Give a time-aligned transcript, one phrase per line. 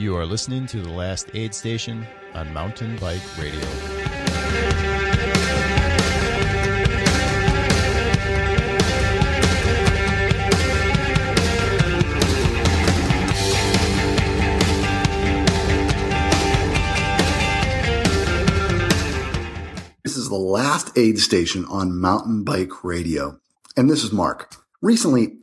[0.00, 3.58] You are listening to the last aid station on Mountain Bike Radio.
[20.04, 23.40] This is the last aid station on Mountain Bike Radio.
[23.76, 24.54] And this is Mark.
[24.80, 25.38] Recently,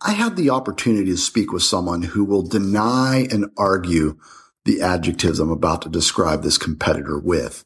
[0.00, 4.16] I had the opportunity to speak with someone who will deny and argue
[4.64, 7.64] the adjectives I'm about to describe this competitor with.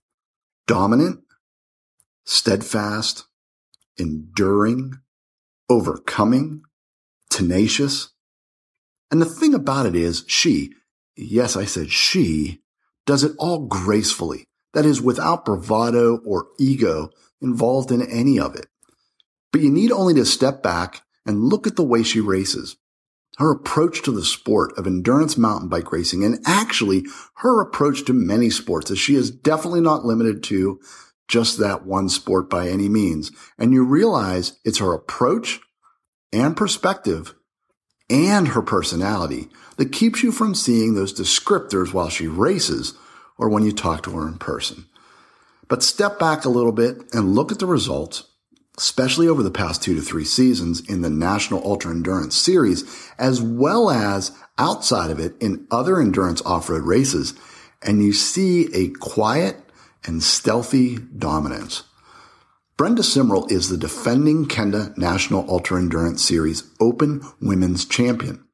[0.66, 1.20] Dominant,
[2.24, 3.26] steadfast,
[3.98, 4.94] enduring,
[5.68, 6.62] overcoming,
[7.28, 8.10] tenacious.
[9.10, 10.72] And the thing about it is she,
[11.16, 12.62] yes, I said she,
[13.04, 14.46] does it all gracefully.
[14.72, 17.10] That is without bravado or ego
[17.42, 18.68] involved in any of it.
[19.50, 22.76] But you need only to step back and look at the way she races.
[23.38, 27.04] Her approach to the sport of endurance mountain bike racing and actually
[27.36, 30.80] her approach to many sports as she is definitely not limited to
[31.28, 33.32] just that one sport by any means.
[33.58, 35.60] And you realize it's her approach
[36.32, 37.34] and perspective
[38.10, 42.94] and her personality that keeps you from seeing those descriptors while she races
[43.38, 44.84] or when you talk to her in person.
[45.68, 48.24] But step back a little bit and look at the results
[48.78, 52.84] especially over the past two to three seasons in the National Ultra Endurance Series,
[53.18, 57.34] as well as outside of it in other endurance off-road races.
[57.82, 59.56] And you see a quiet
[60.04, 61.84] and stealthy dominance.
[62.76, 68.44] Brenda Simril is the defending Kenda National Ultra Endurance Series Open Women's Champion.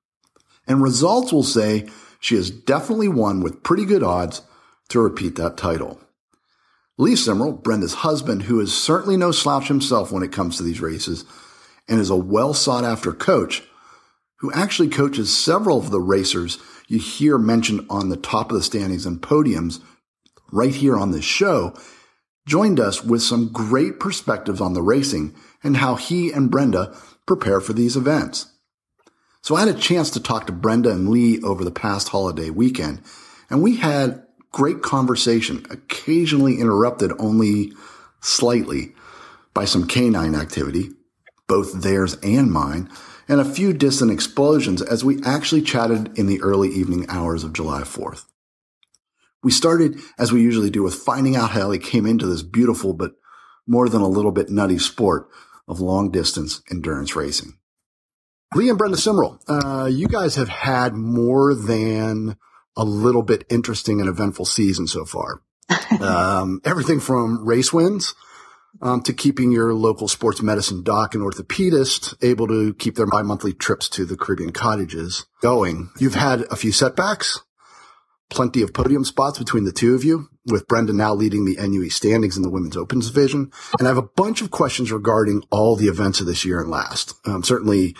[0.66, 1.88] And results will say
[2.20, 4.42] she has definitely won with pretty good odds
[4.88, 6.00] to repeat that title.
[6.98, 10.80] Lee Simril, Brenda's husband, who is certainly no slouch himself when it comes to these
[10.80, 11.24] races
[11.88, 13.62] and is a well sought after coach
[14.40, 18.62] who actually coaches several of the racers you hear mentioned on the top of the
[18.62, 19.80] standings and podiums
[20.50, 21.74] right here on this show,
[22.46, 26.96] joined us with some great perspectives on the racing and how he and Brenda
[27.26, 28.50] prepare for these events.
[29.42, 32.50] So I had a chance to talk to Brenda and Lee over the past holiday
[32.50, 33.02] weekend,
[33.50, 37.72] and we had great conversation, occasionally interrupted only
[38.20, 38.92] slightly
[39.54, 40.90] by some canine activity,
[41.46, 42.88] both theirs and mine,
[43.28, 47.52] and a few distant explosions as we actually chatted in the early evening hours of
[47.52, 48.24] July 4th.
[49.42, 52.92] We started, as we usually do, with finding out how they came into this beautiful
[52.92, 53.12] but
[53.66, 55.28] more than a little bit nutty sport
[55.68, 57.58] of long distance endurance racing.
[58.54, 62.36] Lee and Brenda Simril, uh, you guys have had more than
[62.78, 65.42] a little bit interesting and eventful season so far.
[66.00, 68.14] um, everything from race wins
[68.80, 73.52] um, to keeping your local sports medicine doc and orthopedist able to keep their bi-monthly
[73.52, 75.90] trips to the Caribbean cottages going.
[75.98, 77.40] You've had a few setbacks,
[78.30, 81.90] plenty of podium spots between the two of you, with Brenda now leading the NUE
[81.90, 83.50] standings in the women's opens division.
[83.78, 86.70] And I have a bunch of questions regarding all the events of this year and
[86.70, 87.14] last.
[87.26, 87.96] Um, certainly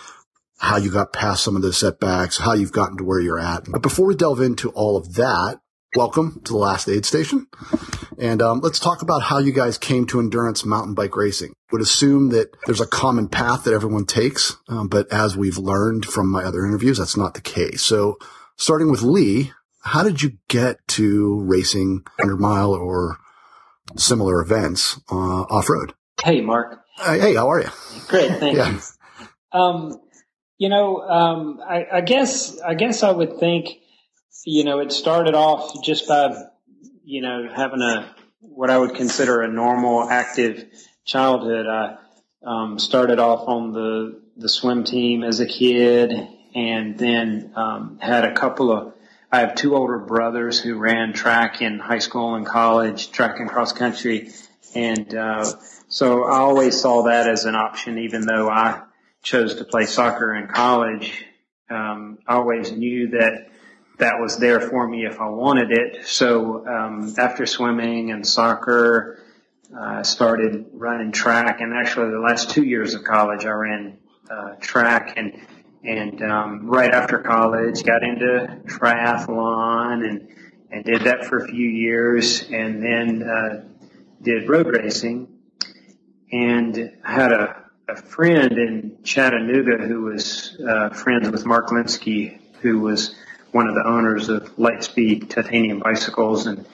[0.58, 3.64] how you got past some of the setbacks, how you've gotten to where you're at.
[3.70, 5.60] But before we delve into all of that,
[5.94, 7.46] welcome to the last aid station.
[8.18, 11.52] And um, let's talk about how you guys came to endurance mountain bike racing.
[11.70, 16.04] Would assume that there's a common path that everyone takes, um, but as we've learned
[16.04, 17.82] from my other interviews, that's not the case.
[17.82, 18.18] So,
[18.56, 19.52] starting with Lee,
[19.82, 23.18] how did you get to racing 100 mile or
[23.96, 25.94] similar events uh, off road?
[26.22, 26.80] Hey, Mark.
[26.98, 27.68] Uh, hey, how are you?
[28.08, 28.72] Great, thank yeah.
[28.72, 28.80] you.
[29.52, 30.00] Um,
[30.58, 33.68] you know, um, I, I guess I guess I would think,
[34.44, 36.34] you know, it started off just by,
[37.04, 40.66] you know, having a what I would consider a normal, active
[41.04, 41.66] childhood.
[41.66, 41.96] I
[42.44, 46.12] um, started off on the the swim team as a kid,
[46.54, 48.94] and then um, had a couple of.
[49.30, 53.48] I have two older brothers who ran track in high school and college, track and
[53.48, 54.30] cross country,
[54.74, 55.52] and uh,
[55.88, 58.82] so I always saw that as an option, even though I
[59.28, 61.22] chose to play soccer in college,
[61.68, 63.50] um, I always knew that
[63.98, 66.06] that was there for me if I wanted it.
[66.06, 69.22] So um, after swimming and soccer,
[69.74, 73.98] uh, I started running track, and actually the last two years of college, I ran
[74.30, 75.38] uh, track, and
[75.84, 80.28] and um, right after college, got into triathlon and
[80.70, 83.64] and did that for a few years, and then uh,
[84.22, 85.28] did road racing,
[86.32, 87.57] and had a
[87.88, 93.14] a friend in Chattanooga who was uh, friends with Mark Lynskey, who was
[93.52, 96.66] one of the owners of Litespeed Titanium Bicycles, and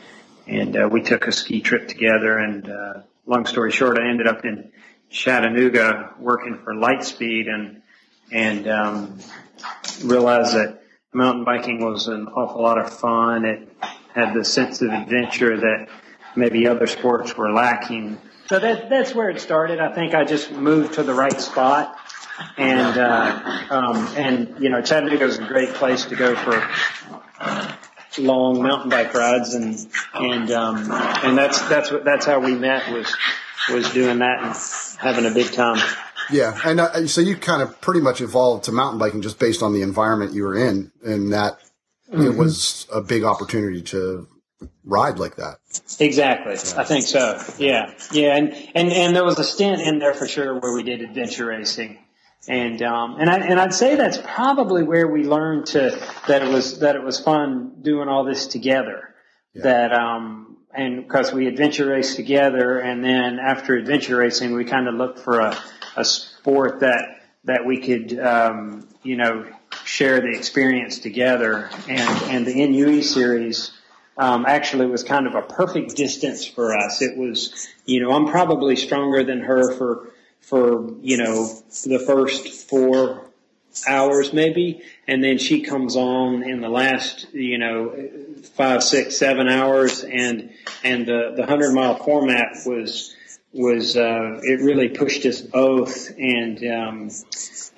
[0.47, 2.37] and uh, we took a ski trip together.
[2.37, 2.95] And uh,
[3.27, 4.73] long story short, I ended up in
[5.09, 7.83] Chattanooga working for Litespeed, and
[8.33, 9.19] and um,
[10.03, 10.83] realized that
[11.13, 13.45] mountain biking was an awful lot of fun.
[13.45, 13.69] It
[14.13, 15.89] had the sense of adventure that
[16.35, 18.19] maybe other sports were lacking.
[18.49, 19.81] So that that's where it started.
[19.81, 21.97] I think I just moved to the right spot,
[22.57, 26.63] and uh, um, and you know Chattanooga is a great place to go for
[28.19, 29.79] long mountain bike rides, and
[30.15, 33.15] and um, and that's that's what that's how we met was
[33.71, 34.57] was doing that and
[34.99, 35.83] having a big time.
[36.31, 39.63] Yeah, and uh, so you kind of pretty much evolved to mountain biking just based
[39.63, 41.59] on the environment you were in, and that
[42.11, 42.23] mm-hmm.
[42.23, 44.29] it was a big opportunity to
[44.85, 45.57] ride like that.
[45.99, 46.81] Exactly, yeah.
[46.81, 47.41] I think so.
[47.59, 50.83] Yeah, yeah, and and and there was a stint in there for sure where we
[50.83, 51.99] did adventure racing,
[52.49, 56.49] and um and I and I'd say that's probably where we learned to that it
[56.49, 59.15] was that it was fun doing all this together.
[59.55, 59.63] Yeah.
[59.63, 60.45] That um
[60.75, 65.21] and because we adventure race together, and then after adventure racing, we kind of looked
[65.21, 65.57] for a
[65.97, 69.47] a sport that that we could um, you know
[69.85, 71.71] share the experience together.
[71.89, 73.71] And and the NUE series
[74.17, 77.03] um, actually was kind of a perfect distance for us.
[77.03, 81.49] It was you know I'm probably stronger than her for for you know
[81.85, 83.25] the first four
[83.89, 84.83] hours maybe.
[85.09, 88.09] And then she comes on in the last you know
[88.55, 90.05] five six seven hours.
[90.05, 90.51] And
[90.83, 93.15] and the the hundred mile format was
[93.53, 97.11] was uh, it really pushed us both, and um,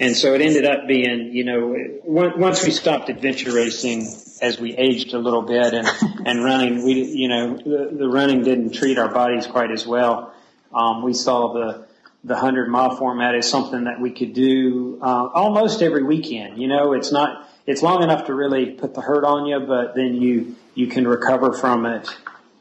[0.00, 4.09] and so it ended up being you know once we stopped adventure racing
[4.41, 5.88] as we aged a little bit and
[6.27, 10.33] and running we you know the, the running didn't treat our bodies quite as well.
[10.75, 11.87] Um, we saw the
[12.25, 16.61] the hundred mile format as something that we could do uh, almost every weekend.
[16.61, 19.94] You know, it's not it's long enough to really put the hurt on you, but
[19.94, 22.09] then you you can recover from it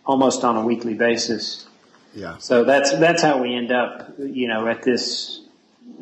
[0.05, 1.67] almost on a weekly basis.
[2.13, 2.37] Yeah.
[2.37, 5.41] So that's that's how we end up, you know, at this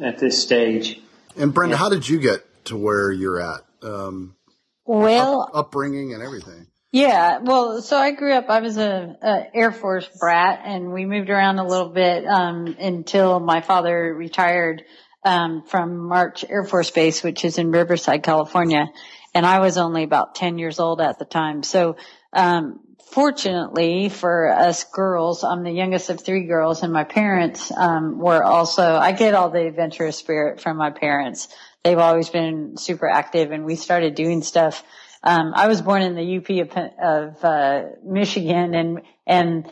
[0.01, 0.99] at this stage.
[1.35, 1.79] And Brenda, yeah.
[1.79, 3.61] how did you get to where you're at?
[3.81, 4.35] Um,
[4.85, 6.67] well, up, upbringing and everything.
[6.91, 8.49] Yeah, well, so I grew up.
[8.49, 12.75] I was a, a Air Force brat, and we moved around a little bit um,
[12.79, 14.83] until my father retired
[15.25, 18.91] um, from March Air Force Base, which is in Riverside, California,
[19.33, 21.63] and I was only about ten years old at the time.
[21.63, 21.95] So
[22.31, 22.79] um,
[23.13, 28.43] fortunately for us girls, I'm the youngest of three girls and my parents, um, were
[28.43, 31.47] also, I get all the adventurous spirit from my parents.
[31.83, 34.83] They've always been super active and we started doing stuff.
[35.21, 39.71] Um, I was born in the UP of, of uh, Michigan and, and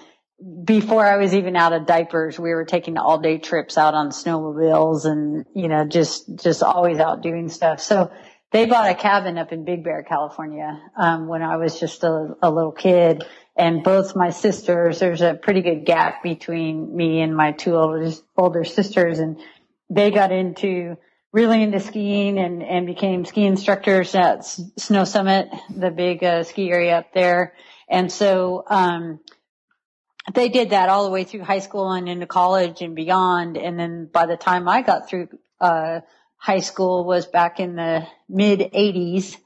[0.63, 4.09] before I was even out of diapers, we were taking all day trips out on
[4.09, 7.79] snowmobiles and, you know, just, just always out doing stuff.
[7.79, 8.11] So
[8.51, 12.35] they bought a cabin up in Big Bear, California, um, when I was just a,
[12.41, 13.23] a little kid.
[13.55, 18.11] And both my sisters, there's a pretty good gap between me and my two older,
[18.35, 19.19] older sisters.
[19.19, 19.39] And
[19.89, 20.97] they got into,
[21.31, 26.69] really into skiing and, and became ski instructors at Snow Summit, the big uh, ski
[26.69, 27.53] area up there.
[27.89, 29.19] And so, um,
[30.33, 33.57] they did that all the way through high school and into college and beyond.
[33.57, 35.29] And then by the time I got through,
[35.59, 36.01] uh,
[36.37, 39.37] high school was back in the mid 80s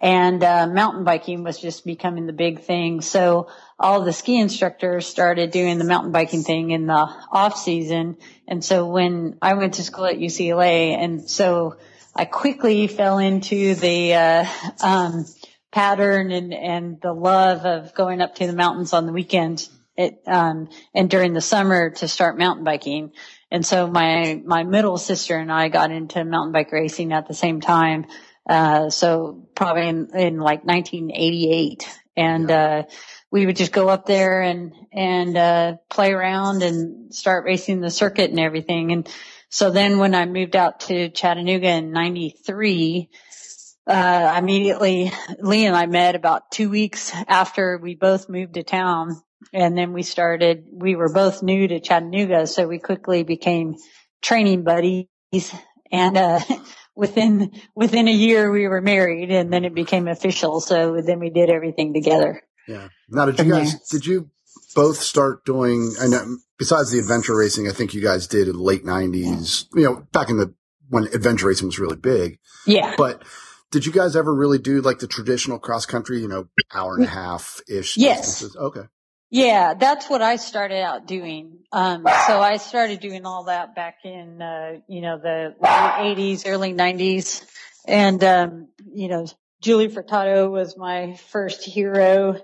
[0.00, 3.00] and uh, mountain biking was just becoming the big thing.
[3.00, 3.48] So
[3.78, 6.94] all the ski instructors started doing the mountain biking thing in the
[7.32, 8.16] off season.
[8.46, 11.76] And so when I went to school at UCLA and so
[12.14, 14.46] I quickly fell into the, uh,
[14.82, 15.24] um,
[15.72, 19.68] pattern and, and the love of going up to the mountains on the weekend.
[19.96, 23.12] It, um, and during the summer to start mountain biking.
[23.50, 27.34] And so my, my middle sister and I got into mountain bike racing at the
[27.34, 28.06] same time.
[28.48, 32.56] Uh, so probably in, in like 1988 and, yeah.
[32.56, 32.82] uh,
[33.34, 37.90] we would just go up there and, and, uh, play around and start racing the
[37.90, 38.92] circuit and everything.
[38.92, 39.08] And
[39.48, 43.10] so then when I moved out to Chattanooga in 93,
[43.88, 45.10] uh, immediately
[45.40, 49.20] Lee and I met about two weeks after we both moved to town
[49.52, 53.74] and then we started, we were both new to Chattanooga, so we quickly became
[54.22, 55.08] training buddies.
[55.90, 56.38] And, uh,
[56.94, 60.60] within, within a year we were married and then it became official.
[60.60, 62.40] So then we did everything together.
[62.66, 62.88] Yeah.
[63.08, 64.30] Now, did you guys, did you
[64.74, 68.56] both start doing, I know, besides the adventure racing, I think you guys did in
[68.56, 70.54] the late nineties, you know, back in the,
[70.88, 72.38] when adventure racing was really big.
[72.66, 72.94] Yeah.
[72.96, 73.22] But
[73.70, 77.04] did you guys ever really do like the traditional cross country, you know, hour and
[77.04, 77.96] a half ish?
[77.96, 78.40] Yes.
[78.40, 78.56] Distances?
[78.56, 78.82] Okay.
[79.30, 81.58] Yeah, that's what I started out doing.
[81.72, 86.44] Um, so I started doing all that back in, uh, you know, the late 80s,
[86.46, 87.44] early 90s.
[87.86, 89.26] And, um, you know,
[89.64, 92.38] Juli Furtado was my first hero,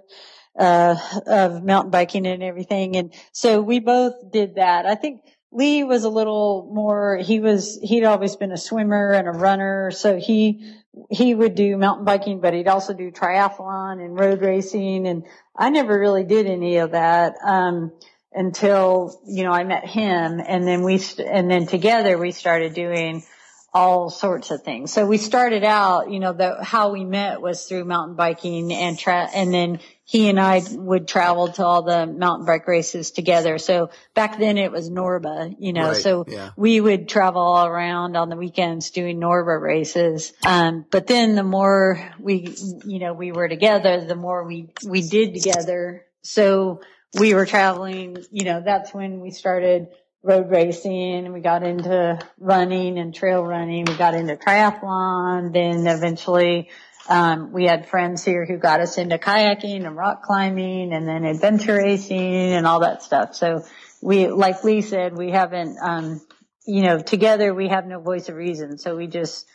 [0.58, 0.96] uh,
[1.26, 2.96] of mountain biking and everything.
[2.96, 4.86] And so we both did that.
[4.86, 5.20] I think
[5.52, 9.90] Lee was a little more, he was, he'd always been a swimmer and a runner.
[9.90, 10.76] So he
[11.10, 15.06] he would do mountain biking, but he'd also do triathlon and road racing.
[15.06, 15.24] And
[15.54, 17.34] I never really did any of that.
[17.44, 17.92] Um,
[18.32, 22.74] until, you know, I met him and then we, st- and then together we started
[22.74, 23.24] doing
[23.72, 24.92] all sorts of things.
[24.92, 28.98] So we started out, you know, the, how we met was through mountain biking and
[28.98, 33.58] tra- and then he and I would travel to all the mountain bike races together.
[33.58, 36.50] So back then it was Norba, you know, Right, so yeah.
[36.56, 40.32] we would travel all around on the weekends doing Norba races.
[40.44, 42.52] Um, but then the more we,
[42.84, 46.04] you know, we were together, the more we, we did together.
[46.22, 46.80] So
[47.18, 49.88] we were traveling, you know, that's when we started
[50.22, 53.84] road racing we got into running and trail running.
[53.84, 55.52] We got into triathlon.
[55.52, 56.68] Then eventually,
[57.08, 61.24] um, we had friends here who got us into kayaking and rock climbing and then
[61.24, 63.34] adventure racing and all that stuff.
[63.34, 63.64] So
[64.02, 66.20] we, like Lee said, we haven't, um,
[66.66, 68.78] you know, together we have no voice of reason.
[68.78, 69.46] So we just,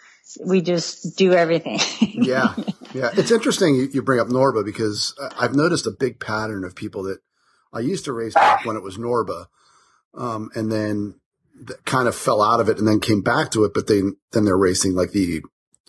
[0.44, 1.80] we just do everything.
[2.02, 2.56] yeah,
[2.94, 3.12] yeah.
[3.14, 7.20] It's interesting you, bring up Norba because I've noticed a big pattern of people that
[7.72, 9.46] I used to race back when it was Norba,
[10.18, 11.16] um, and then
[11.68, 14.02] th- kind of fell out of it and then came back to it, but they
[14.32, 15.42] then they're racing like the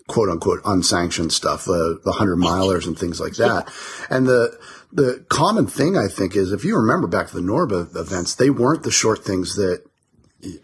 [0.08, 3.72] quote unquote unsanctioned stuff, the the hundred milers and things like that.
[4.08, 4.56] And the
[4.92, 8.50] the common thing I think is if you remember back to the Norba events, they
[8.50, 9.82] weren't the short things that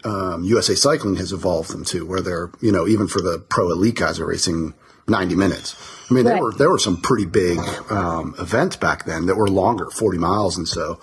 [0.05, 3.69] um, USA Cycling has evolved them to, where they're you know even for the pro
[3.69, 4.73] elite guys are racing
[5.07, 5.75] 90 minutes.
[6.09, 9.47] I mean, there were there were some pretty big um, events back then that were
[9.47, 10.99] longer, 40 miles, and so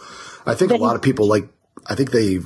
[0.46, 1.48] I think a lot of people like.
[1.86, 2.38] I think they,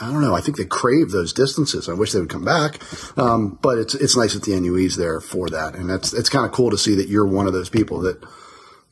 [0.00, 0.34] I don't know.
[0.34, 1.88] I think they crave those distances.
[1.88, 2.80] I wish they would come back,
[3.18, 6.46] um, but it's it's nice that the NUE's there for that, and it's it's kind
[6.46, 8.22] of cool to see that you're one of those people that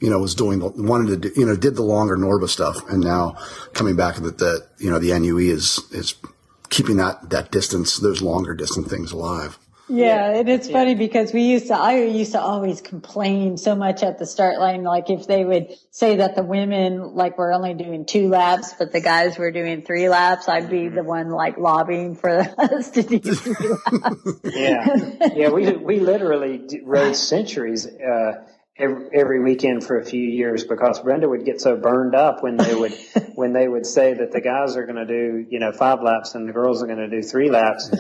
[0.01, 2.89] you know was doing the wanted to do, you know did the longer Norba stuff,
[2.89, 3.37] and now
[3.73, 6.15] coming back that that you know the NUE is is
[6.71, 9.59] keeping that that distance, those longer distance things alive.
[9.89, 14.03] Yeah, and it's funny because we used to, I used to always complain so much
[14.03, 17.75] at the start line, like if they would say that the women like were only
[17.75, 21.57] doing two laps, but the guys were doing three laps, I'd be the one like
[21.57, 24.41] lobbying for us to do three laps.
[24.45, 25.49] Yeah, yeah.
[25.51, 28.45] We we literally rode centuries uh,
[28.79, 32.57] every, every weekend for a few years because Brenda would get so burned up when
[32.57, 32.93] they would
[33.35, 36.35] when they would say that the guys are going to do you know five laps
[36.35, 37.91] and the girls are going to do three laps.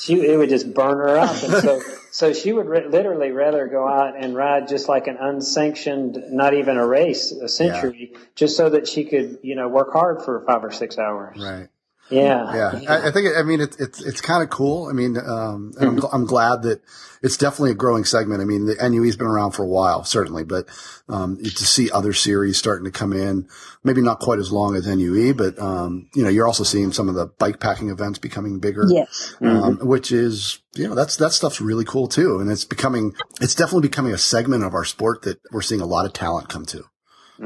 [0.00, 3.66] She it would just burn her up, and so so she would re- literally rather
[3.68, 8.56] go out and ride just like an unsanctioned, not even a race, a century, just
[8.56, 11.38] so that she could you know work hard for five or six hours.
[11.38, 11.68] Right.
[12.10, 12.54] Yeah.
[12.54, 13.36] Yeah, I, I think.
[13.36, 14.88] I mean, it's it's it's kind of cool.
[14.88, 16.80] I mean, um, and I'm, I'm glad that
[17.22, 18.40] it's definitely a growing segment.
[18.40, 20.68] I mean, the NUE's been around for a while, certainly, but
[21.08, 23.48] um, to see other series starting to come in,
[23.82, 27.08] maybe not quite as long as NUE, but um, you know, you're also seeing some
[27.08, 28.84] of the bike packing events becoming bigger.
[28.88, 29.34] Yes.
[29.40, 32.38] Um, which is, you know, that's, that stuff's really cool too.
[32.38, 35.86] And it's becoming, it's definitely becoming a segment of our sport that we're seeing a
[35.86, 36.84] lot of talent come to.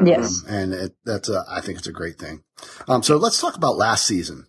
[0.04, 0.42] Yes.
[0.46, 2.42] Um, and it, that's a, I think it's a great thing.
[2.88, 4.46] Um, so let's talk about last season.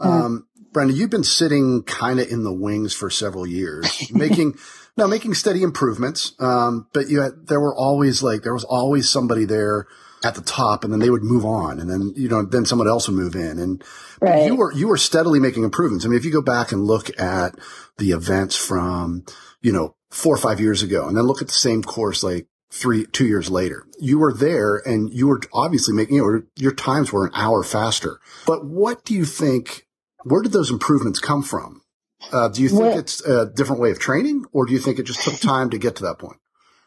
[0.00, 4.54] Um, Brenda, you've been sitting kind of in the wings for several years, making,
[4.96, 6.32] no, making steady improvements.
[6.40, 9.86] Um, but you had, there were always like, there was always somebody there
[10.24, 12.88] at the top and then they would move on and then, you know, then someone
[12.88, 13.84] else would move in and
[14.20, 14.46] Right.
[14.46, 16.04] you were, you were steadily making improvements.
[16.04, 17.54] I mean, if you go back and look at
[17.98, 19.24] the events from,
[19.60, 22.46] you know, four or five years ago and then look at the same course like
[22.74, 26.74] three, two years later, you were there and you were obviously making, you know, your
[26.74, 28.18] times were an hour faster.
[28.46, 29.86] But what do you think,
[30.24, 31.82] where did those improvements come from?
[32.32, 34.98] Uh, do you think Well- it's a different way of training or do you think
[34.98, 36.38] it just took time to get to that point?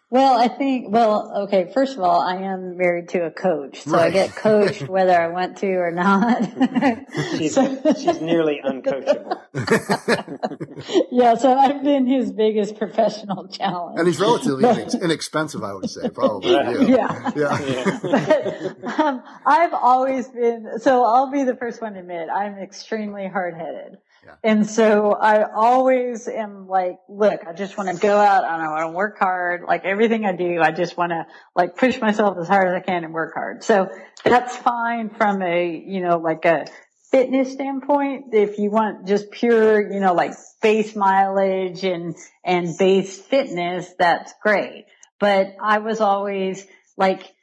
[0.10, 3.98] Well, I think, well, okay, first of all, I am married to a coach, so
[3.98, 6.44] I get coached whether I want to or not.
[7.38, 9.38] She's, So- she's nearly uncoachable.
[11.12, 14.00] yeah, so I've been his biggest professional challenge.
[14.00, 16.56] And he's relatively inex- inexpensive, I would say, probably.
[16.56, 16.88] Right.
[16.88, 17.32] Yeah.
[17.36, 17.60] Yeah.
[17.62, 18.00] Yeah.
[18.02, 23.28] but, um, I've always been, so I'll be the first one to admit, I'm extremely
[23.28, 23.98] hard headed.
[24.43, 28.69] And so I always am like, look, I just want to go out and I
[28.69, 29.63] want to work hard.
[29.67, 32.79] Like everything I do, I just want to like push myself as hard as I
[32.79, 33.63] can and work hard.
[33.63, 33.89] So
[34.24, 36.67] that's fine from a, you know, like a
[37.12, 38.34] fitness standpoint.
[38.34, 44.34] If you want just pure, you know, like base mileage and, and base fitness, that's
[44.41, 44.86] great.
[45.19, 46.65] But I was always
[46.96, 47.34] like,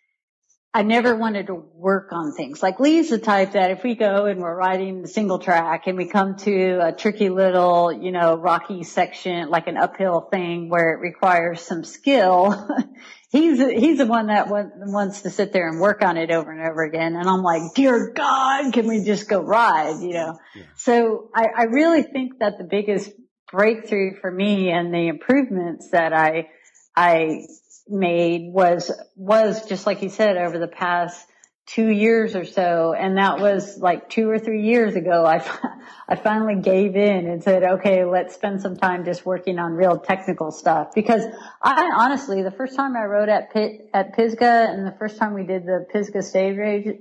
[0.77, 2.61] I never wanted to work on things.
[2.61, 5.97] Like Lee's the type that if we go and we're riding the single track and
[5.97, 10.95] we come to a tricky little, you know, rocky section, like an uphill thing where
[10.95, 12.69] it requires some skill,
[13.31, 16.69] he's, he's the one that wants to sit there and work on it over and
[16.69, 17.15] over again.
[17.15, 20.41] And I'm like, dear God, can we just go ride, you know?
[20.75, 23.13] So I, I really think that the biggest
[23.53, 26.49] breakthrough for me and the improvements that I,
[26.97, 27.43] I
[27.89, 31.27] made was, was just like you said over the past
[31.67, 32.93] two years or so.
[32.93, 35.25] And that was like two or three years ago.
[35.25, 35.37] I,
[36.09, 39.99] I finally gave in and said, okay, let's spend some time just working on real
[39.99, 41.25] technical stuff because
[41.63, 45.33] I honestly, the first time I rode at Pit, at Pisgah and the first time
[45.33, 46.59] we did the Pisgah stage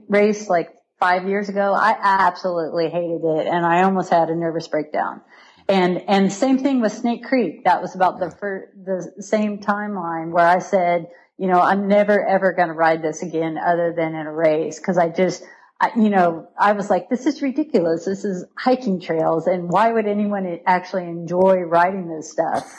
[0.08, 4.70] race, like five years ago, I absolutely hated it and I almost had a nervous
[4.70, 5.22] breakdown.
[5.68, 7.64] And, and same thing with Snake Creek.
[7.64, 12.26] That was about the first, the same timeline where I said, you know, I'm never
[12.26, 14.80] ever going to ride this again other than in a race.
[14.80, 15.44] Cause I just,
[15.80, 18.06] I, you know, I was like, this is ridiculous.
[18.06, 19.48] This is hiking trails.
[19.48, 22.72] And why would anyone actually enjoy riding this stuff?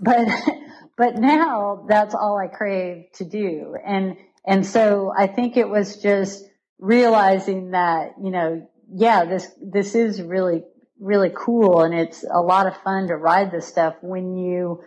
[0.00, 0.28] But,
[0.96, 3.76] but now that's all I crave to do.
[3.84, 6.44] And, and so I think it was just,
[6.82, 10.64] realizing that, you know, yeah, this, this is really,
[11.02, 14.82] really cool and it's a lot of fun to ride this stuff when you,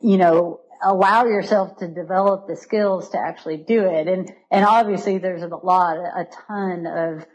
[0.00, 4.08] you know, allow yourself to develop the skills to actually do it.
[4.08, 7.26] And, and obviously there's a lot, a ton of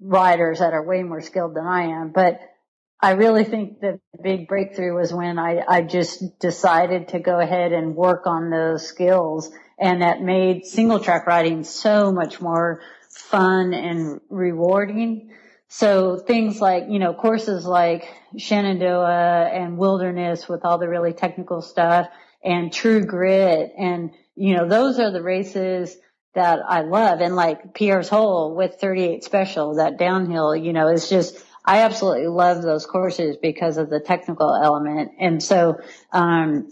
[0.00, 2.40] riders that are way more skilled than I am, but
[3.00, 7.72] I really think the big breakthrough was when I, I just decided to go ahead
[7.72, 13.74] and work on those skills and that made single track riding so much more fun
[13.74, 15.32] and rewarding.
[15.68, 21.60] So things like, you know, courses like Shenandoah and Wilderness with all the really technical
[21.60, 22.08] stuff
[22.44, 25.96] and True Grit and, you know, those are the races
[26.34, 27.20] that I love.
[27.20, 32.28] And like Pierre's Hole with 38 Special, that downhill, you know, is just, I absolutely
[32.28, 35.12] love those courses because of the technical element.
[35.18, 35.80] And so,
[36.12, 36.68] um,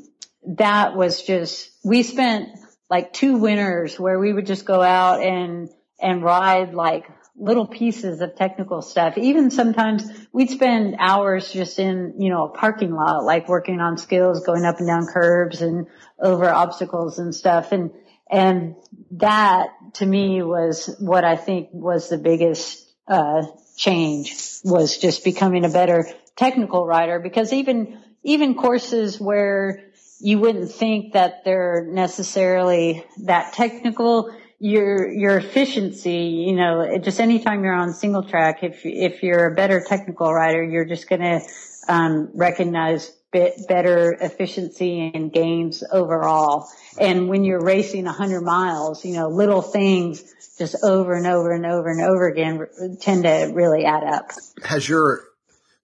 [0.46, 2.50] that was just, we spent
[2.90, 5.68] like two winters where we would just go out and
[6.00, 9.18] and ride like little pieces of technical stuff.
[9.18, 13.98] Even sometimes we'd spend hours just in, you know, a parking lot, like working on
[13.98, 15.86] skills, going up and down curbs and
[16.18, 17.72] over obstacles and stuff.
[17.72, 17.90] And,
[18.30, 18.76] and
[19.12, 23.42] that to me was what I think was the biggest, uh,
[23.76, 26.06] change was just becoming a better
[26.36, 34.34] technical rider because even, even courses where you wouldn't think that they're necessarily that technical,
[34.64, 39.54] your your efficiency, you know, just anytime you're on single track, if if you're a
[39.54, 41.40] better technical rider, you're just going to
[41.86, 46.66] um, recognize bit better efficiency and gains overall.
[46.98, 50.22] And when you're racing 100 miles, you know, little things
[50.56, 54.30] just over and over and over and over again tend to really add up.
[54.64, 55.24] Has your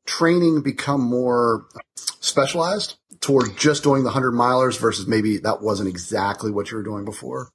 [0.06, 1.66] training become more
[1.96, 6.82] specialized toward just doing the 100 milers versus maybe that wasn't exactly what you were
[6.82, 7.50] doing before?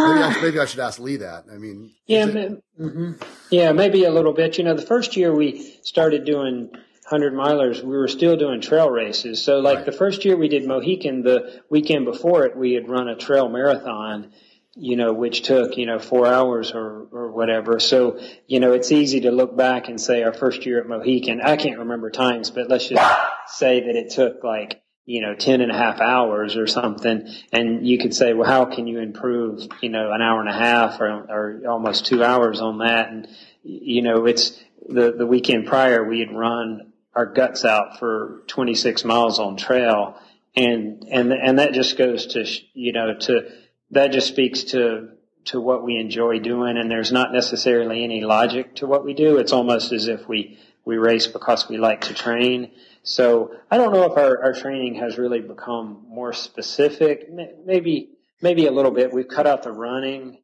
[0.00, 1.44] Maybe, I, maybe, I, should ask Lee that.
[1.52, 3.12] I mean, yeah, it, mm-hmm.
[3.50, 4.58] yeah, maybe a little bit.
[4.58, 6.70] You know, the first year we started doing
[7.04, 9.42] hundred milers, we were still doing trail races.
[9.42, 9.86] So, like right.
[9.86, 13.48] the first year we did Mohican, the weekend before it, we had run a trail
[13.48, 14.32] marathon.
[14.78, 17.80] You know, which took you know four hours or or whatever.
[17.80, 21.40] So, you know, it's easy to look back and say our first year at Mohican.
[21.40, 25.60] I can't remember times, but let's just say that it took like you know, 10
[25.60, 27.28] and a half hours or something.
[27.52, 30.52] And you could say, well, how can you improve, you know, an hour and a
[30.52, 33.10] half or, or almost two hours on that?
[33.10, 33.28] And,
[33.62, 39.04] you know, it's the, the weekend prior, we had run our guts out for 26
[39.04, 40.18] miles on trail.
[40.56, 43.50] And, and, and that just goes to, you know, to,
[43.92, 45.10] that just speaks to,
[45.46, 46.76] to what we enjoy doing.
[46.76, 49.38] And there's not necessarily any logic to what we do.
[49.38, 52.72] It's almost as if we, we race because we like to train.
[53.06, 57.28] So I don't know if our, our training has really become more specific.
[57.64, 58.10] Maybe,
[58.42, 59.12] maybe a little bit.
[59.12, 60.38] We've cut out the running.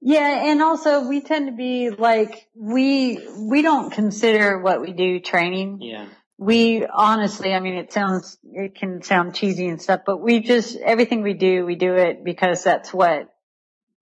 [0.00, 5.18] Yeah, and also we tend to be like we we don't consider what we do
[5.18, 5.78] training.
[5.80, 6.06] Yeah.
[6.38, 10.76] We honestly, I mean, it sounds it can sound cheesy and stuff, but we just
[10.76, 13.28] everything we do, we do it because that's what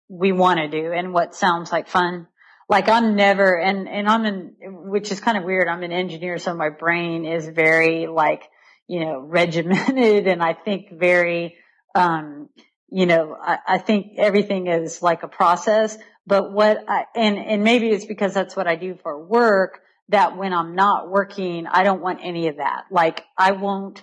[0.09, 2.27] we want to do and what sounds like fun
[2.73, 5.69] like I'm never, and, and I'm in, which is kind of weird.
[5.69, 8.45] I'm an engineer, so my brain is very like,
[8.89, 11.57] you know, regimented and I think very,
[11.95, 12.49] um,
[12.89, 17.63] you know, I, I think everything is like a process, but what I, and, and
[17.63, 21.85] maybe it's because that's what I do for work that when I'm not working, I
[21.85, 22.85] don't want any of that.
[22.91, 24.03] Like I won't,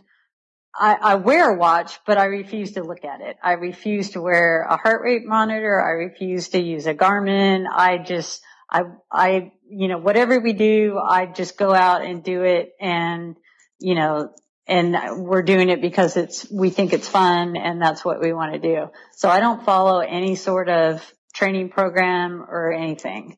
[0.76, 3.38] I, I, wear a watch, but I refuse to look at it.
[3.42, 5.82] I refuse to wear a heart rate monitor.
[5.82, 7.66] I refuse to use a Garmin.
[7.68, 12.44] I just, I, I, you know, whatever we do, I just go out and do
[12.44, 13.36] it and,
[13.80, 14.30] you know,
[14.68, 18.54] and we're doing it because it's, we think it's fun and that's what we want
[18.54, 18.92] to do.
[19.14, 21.04] So I don't follow any sort of
[21.34, 23.38] training program or anything.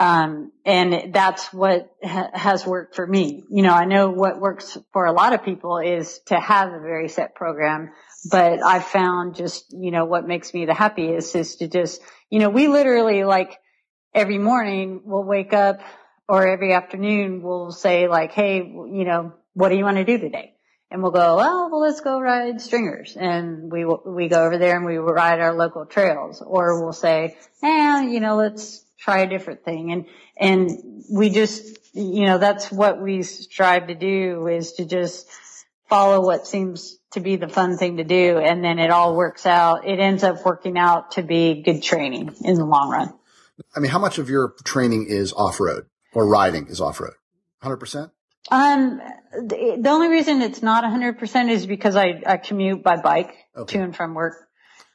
[0.00, 3.42] Um, and that's what ha- has worked for me.
[3.50, 6.80] You know, I know what works for a lot of people is to have a
[6.80, 7.90] very set program,
[8.30, 12.38] but I've found just, you know, what makes me the happiest is to just, you
[12.38, 13.58] know, we literally like
[14.14, 15.80] every morning we'll wake up
[16.28, 20.18] or every afternoon we'll say like, Hey, you know, what do you want to do
[20.18, 20.54] today?
[20.90, 23.14] And we'll go, oh, well, let's go ride stringers.
[23.14, 26.40] And we, we go over there and we ride our local trails.
[26.40, 29.92] Or we'll say, eh, you know, let's try a different thing.
[29.92, 35.28] And, and we just, you know, that's what we strive to do is to just
[35.90, 38.38] follow what seems to be the fun thing to do.
[38.38, 39.86] And then it all works out.
[39.86, 43.12] It ends up working out to be good training in the long run.
[43.74, 47.14] I mean, how much of your training is off road or riding is off road?
[47.62, 48.10] 100%?
[48.50, 49.00] Um,
[49.32, 53.78] the, the, only reason it's not 100% is because I, I commute by bike okay.
[53.78, 54.48] to and from work.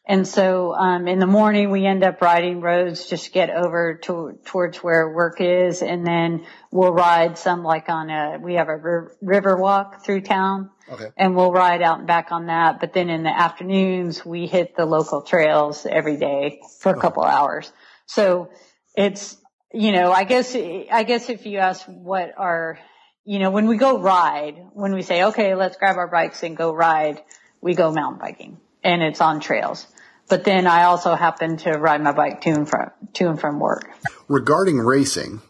[0.06, 4.00] And so, um, in the morning we end up riding roads just to get over
[4.04, 5.82] to, towards where work is.
[5.82, 10.72] And then we'll ride some like on a, we have a river walk through town.
[10.90, 11.08] Okay.
[11.16, 12.82] And we'll ride out and back on that.
[12.82, 17.24] But then in the afternoons we hit the local trails every day for a couple
[17.24, 17.72] hours.
[18.08, 18.50] So
[18.96, 19.38] it's,
[19.74, 22.80] you know, I guess, I guess if you ask what our,
[23.26, 26.56] you know, when we go ride, when we say, okay, let's grab our bikes and
[26.56, 27.22] go ride,
[27.62, 29.88] we go mountain biking and it's on trails.
[30.30, 33.60] But then I also happen to ride my bike to and from, to and from
[33.60, 33.90] work.
[34.28, 35.42] Regarding racing,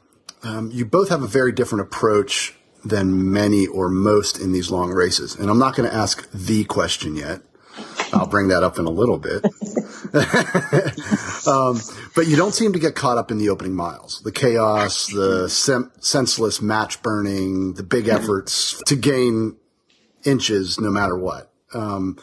[0.44, 4.92] um, you both have a very different approach than many or most in these long
[4.92, 5.36] races.
[5.36, 7.42] And I'm not going to ask the question yet.
[8.12, 9.46] I'll bring that up in a little bit.
[11.48, 11.80] um,
[12.16, 15.50] but you don't seem to get caught up in the opening miles, the chaos, the
[15.50, 19.58] sem- senseless match burning, the big efforts to gain
[20.24, 21.52] inches no matter what.
[21.74, 22.20] Um,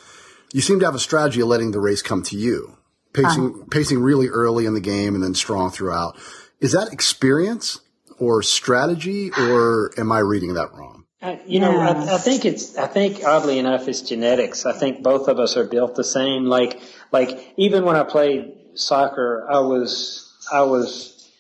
[0.53, 2.77] you seem to have a strategy of letting the race come to you,
[3.13, 3.65] pacing, uh-huh.
[3.71, 6.17] pacing really early in the game and then strong throughout.
[6.61, 7.81] Is that experience
[8.19, 11.00] or strategy or am I reading that wrong?
[11.23, 14.65] Uh, you know, I, I, think it's, I think oddly enough, it's genetics.
[14.65, 16.47] I think both of us are built the same.
[16.47, 16.81] Like,
[17.13, 21.31] like even when I played soccer, I was, I was,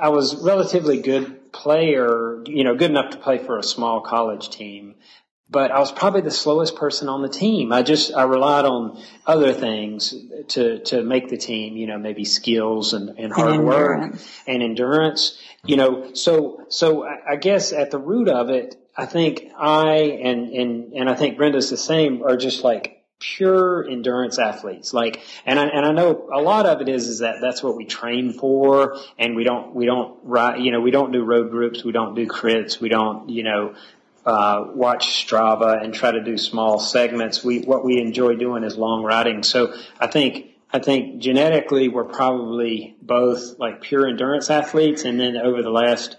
[0.00, 4.48] I was relatively good player, you know, good enough to play for a small college
[4.48, 4.94] team.
[5.50, 7.72] But I was probably the slowest person on the team.
[7.72, 10.14] I just, I relied on other things
[10.48, 14.14] to, to make the team, you know, maybe skills and, and hard and work
[14.46, 19.50] and endurance, you know, so, so I guess at the root of it, I think
[19.58, 24.92] I and and and I think Brenda's the same are just like pure endurance athletes.
[24.92, 27.76] Like, and I and I know a lot of it is is that that's what
[27.76, 30.60] we train for, and we don't we don't ride.
[30.60, 33.74] You know, we don't do road groups, we don't do crits, we don't you know
[34.26, 37.42] uh, watch Strava and try to do small segments.
[37.42, 39.42] We what we enjoy doing is long riding.
[39.42, 40.48] So I think.
[40.72, 46.16] I think genetically we're probably both like pure endurance athletes and then over the last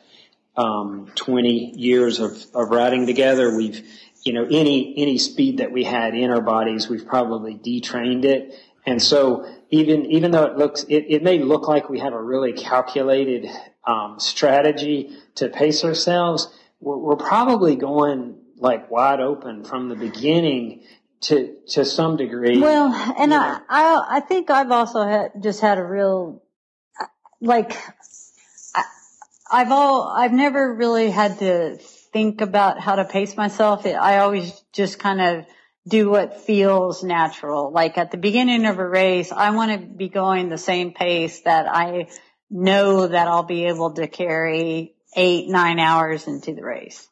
[0.56, 3.56] um, 20 years of, of riding together.
[3.56, 3.88] We've,
[4.24, 8.54] you know, any, any speed that we had in our bodies, we've probably detrained it.
[8.86, 12.22] And so even, even though it looks, it, it may look like we have a
[12.22, 13.48] really calculated,
[13.86, 16.48] um, strategy to pace ourselves,
[16.80, 20.84] we're, we're probably going like wide open from the beginning
[21.22, 22.60] to, to some degree.
[22.60, 26.44] Well, and I, I, I think I've also had, just had a real,
[27.40, 27.76] like,
[29.52, 33.86] I've all, I've never really had to think about how to pace myself.
[33.86, 35.46] I always just kind of
[35.88, 37.72] do what feels natural.
[37.72, 41.42] Like at the beginning of a race, I want to be going the same pace
[41.42, 42.08] that I
[42.50, 47.08] know that I'll be able to carry eight, nine hours into the race.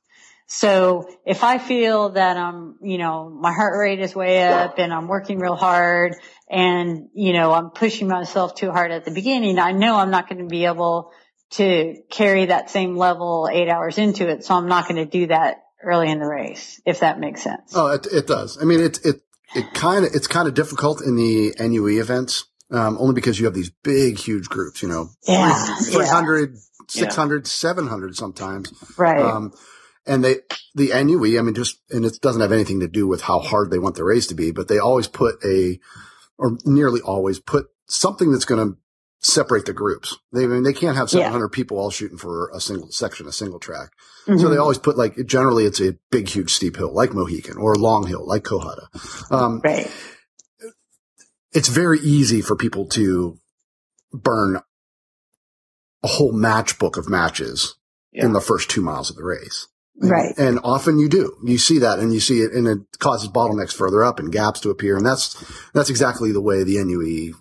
[0.47, 4.93] So if I feel that I'm, you know, my heart rate is way up and
[4.93, 6.15] I'm working real hard
[6.49, 10.29] and, you know, I'm pushing myself too hard at the beginning, I know I'm not
[10.29, 11.11] going to be able
[11.51, 14.43] to carry that same level eight hours into it.
[14.43, 17.73] So I'm not going to do that early in the race, if that makes sense.
[17.75, 18.57] Oh, it, it does.
[18.61, 19.21] I mean, it, it,
[19.55, 22.45] it kind of, it's kind of difficult in the NUE events.
[22.71, 26.59] Um, only because you have these big, huge groups, you know, yeah, 300, yeah.
[26.87, 27.49] 600, yeah.
[27.49, 28.71] 700 sometimes.
[28.95, 29.19] Right.
[29.19, 29.53] Um,
[30.05, 30.35] and they,
[30.75, 33.71] the NUE, I mean, just, and it doesn't have anything to do with how hard
[33.71, 35.79] they want the race to be, but they always put a,
[36.37, 38.77] or nearly always put something that's going to
[39.19, 40.17] separate the groups.
[40.31, 41.55] They I mean they can't have 700 yeah.
[41.55, 43.91] people all shooting for a single section, a single track.
[44.25, 44.39] Mm-hmm.
[44.39, 47.75] So they always put like generally it's a big, huge steep hill like Mohican or
[47.75, 49.31] long hill like Cohutta.
[49.31, 49.91] Um, right.
[51.51, 53.37] It's very easy for people to
[54.13, 54.61] burn
[56.03, 57.75] a whole matchbook of matches
[58.11, 58.25] yeah.
[58.25, 59.67] in the first two miles of the race.
[59.99, 60.37] And, right.
[60.37, 61.35] And often you do.
[61.43, 64.61] You see that and you see it and it causes bottlenecks further up and gaps
[64.61, 64.95] to appear.
[64.95, 67.35] And that's, that's exactly the way the NUE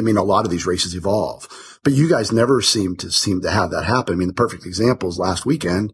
[0.00, 1.46] I mean, a lot of these races evolve.
[1.82, 4.14] but you guys never seem to seem to have that happen.
[4.14, 5.92] I mean, the perfect example is last weekend.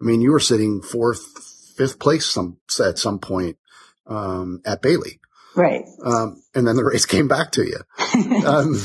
[0.00, 1.20] I mean, you were sitting fourth,
[1.76, 3.56] fifth place some at some point
[4.06, 5.20] um, at Bailey.
[5.54, 5.84] Right.
[6.04, 8.46] Um, and then the race came back to you.
[8.46, 8.76] um,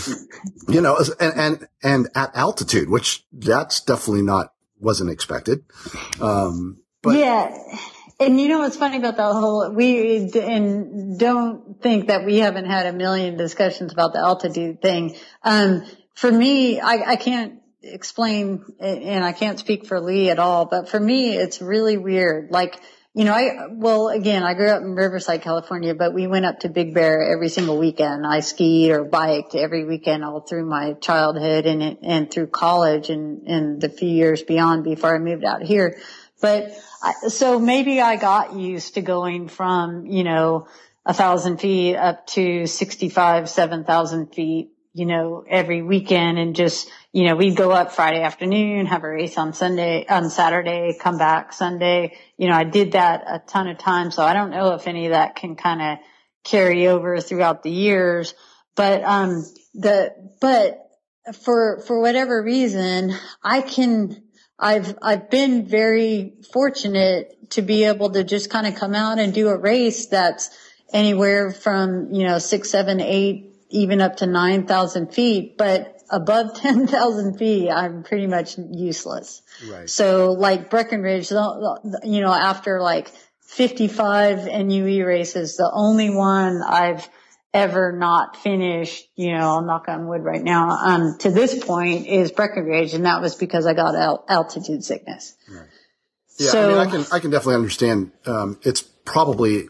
[0.70, 5.66] you know, and, and, and at altitude, which that's definitely not, wasn't expected.
[6.22, 7.56] Um, but yeah.
[8.22, 12.66] And you know what's funny about the whole, we, and don't think that we haven't
[12.66, 15.16] had a million discussions about the altitude thing.
[15.42, 20.66] Um, for me, I, I can't explain and I can't speak for Lee at all,
[20.66, 22.52] but for me, it's really weird.
[22.52, 22.80] Like,
[23.16, 26.60] you know, I, well, again, I grew up in Riverside, California, but we went up
[26.60, 28.26] to Big Bear every single weekend.
[28.28, 33.48] I skied or biked every weekend all through my childhood and, and through college and,
[33.48, 35.98] and the few years beyond before I moved out here.
[36.42, 40.68] But I, so maybe I got used to going from, you know,
[41.06, 47.26] a thousand feet up to 65, 7,000 feet, you know, every weekend and just, you
[47.26, 51.54] know, we'd go up Friday afternoon, have a race on Sunday, on Saturday, come back
[51.54, 52.18] Sunday.
[52.38, 54.16] You know, I did that a ton of times.
[54.16, 56.06] So I don't know if any of that can kind of
[56.44, 58.34] carry over throughout the years,
[58.76, 60.80] but, um, the, but
[61.44, 64.24] for, for whatever reason, I can,
[64.62, 69.34] I've, I've been very fortunate to be able to just kind of come out and
[69.34, 70.52] do a race that's
[70.94, 77.38] anywhere from, you know, six, seven, eight, even up to 9,000 feet, but above 10,000
[77.38, 79.42] feet, I'm pretty much useless.
[79.68, 79.90] Right.
[79.90, 87.10] So like Breckenridge, you know, after like 55 NUE races, the only one I've
[87.54, 92.08] ever not finished, you know, I'll knock on wood right now, um, to this point
[92.08, 92.94] is Breckenridge.
[92.94, 95.36] And that was because I got al- altitude sickness.
[95.50, 95.68] Right.
[96.40, 96.50] Yeah.
[96.50, 99.66] So, I mean, I can, I can definitely understand, um, it's probably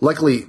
[0.00, 0.46] likely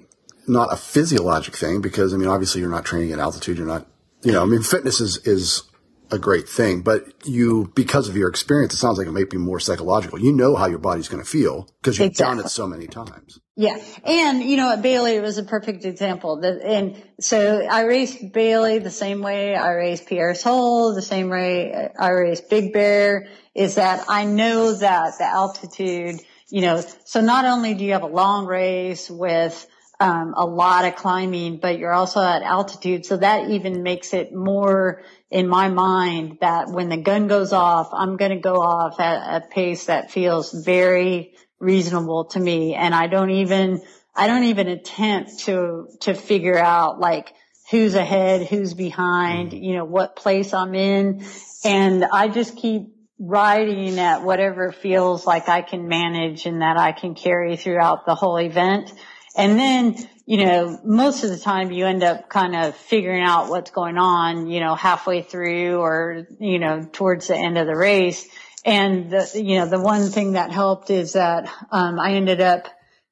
[0.48, 3.58] not a physiologic thing because, I mean, obviously you're not training at altitude.
[3.58, 3.88] You're not
[4.24, 5.64] you know, I mean, fitness is, is
[6.12, 9.38] a great thing, but you, because of your experience, it sounds like it might be
[9.38, 10.20] more psychological.
[10.20, 12.38] You know how your body's going to feel because you've exactly.
[12.38, 13.40] done it so many times.
[13.60, 13.78] Yeah.
[14.06, 16.42] And, you know, at Bailey, was a perfect example.
[16.42, 21.90] And so I raced Bailey the same way I raced Pierre's Hole, the same way
[22.00, 27.44] I raced Big Bear is that I know that the altitude, you know, so not
[27.44, 29.68] only do you have a long race with,
[30.00, 33.06] um, a lot of climbing, but you're also at altitude.
[33.06, 37.90] So that even makes it more in my mind that when the gun goes off,
[37.92, 42.76] I'm going to go off at a pace that feels very reasonable to me.
[42.76, 43.82] And I don't even,
[44.16, 47.34] I don't even attempt to, to figure out like
[47.70, 49.64] who's ahead, who's behind, mm-hmm.
[49.64, 51.24] you know, what place I'm in.
[51.64, 56.94] And I just keep riding at whatever feels like I can manage and that I
[56.94, 58.94] can carry throughout the whole event.
[59.36, 59.96] And then,
[60.26, 63.98] you know, most of the time you end up kind of figuring out what's going
[63.98, 68.28] on, you know, halfway through or, you know, towards the end of the race.
[68.66, 72.68] And the, you know, the one thing that helped is that, um, I ended up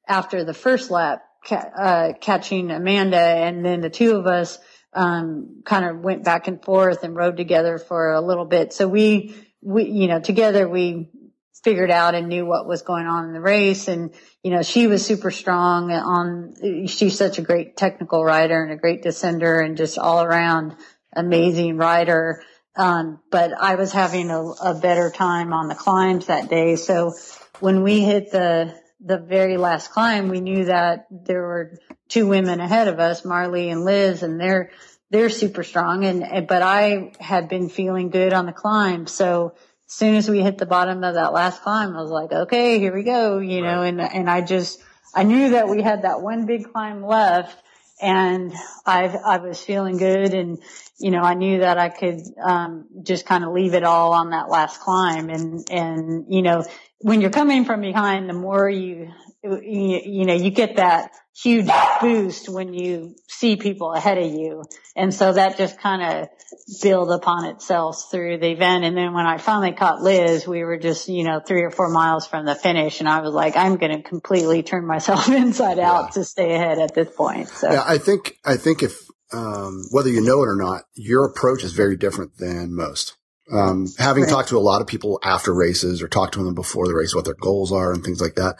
[0.06, 4.58] after the first lap, ca- uh, catching Amanda and then the two of us,
[4.92, 8.72] um, kind of went back and forth and rode together for a little bit.
[8.72, 11.10] So we, we, you know, together we
[11.64, 13.88] figured out and knew what was going on in the race.
[13.88, 18.72] And, you know, she was super strong on, she's such a great technical rider and
[18.72, 20.76] a great descender and just all around
[21.14, 22.42] amazing rider.
[22.76, 26.76] Um, but I was having a, a better time on the climbs that day.
[26.76, 27.14] So
[27.60, 31.78] when we hit the, the very last climb, we knew that there were
[32.08, 34.70] two women ahead of us, Marley and Liz, and they're,
[35.10, 36.04] they're super strong.
[36.04, 39.06] And, but I had been feeling good on the climb.
[39.06, 39.54] So
[39.86, 42.78] as soon as we hit the bottom of that last climb, I was like, okay,
[42.78, 44.80] here we go, you know, and, and I just,
[45.14, 47.60] I knew that we had that one big climb left
[48.00, 48.52] and
[48.86, 50.58] I, I was feeling good and,
[50.98, 54.30] you know, I knew that I could, um, just kind of leave it all on
[54.30, 55.30] that last climb.
[55.30, 56.64] And, and, you know,
[57.00, 61.68] when you're coming from behind, the more you, you, you know, you get that huge
[62.00, 64.64] boost when you see people ahead of you.
[64.96, 66.28] And so that just kind of
[66.82, 68.84] build upon itself through the event.
[68.84, 71.90] And then when I finally caught Liz, we were just, you know, three or four
[71.90, 73.00] miles from the finish.
[73.00, 76.10] And I was like, I'm going to completely turn myself inside out yeah.
[76.10, 77.48] to stay ahead at this point.
[77.48, 78.98] So yeah, I think, I think if,
[79.32, 83.17] um, whether you know it or not, your approach is very different than most.
[83.50, 84.30] Um, having right.
[84.30, 87.14] talked to a lot of people after races or talked to them before the race,
[87.14, 88.56] what their goals are and things like that.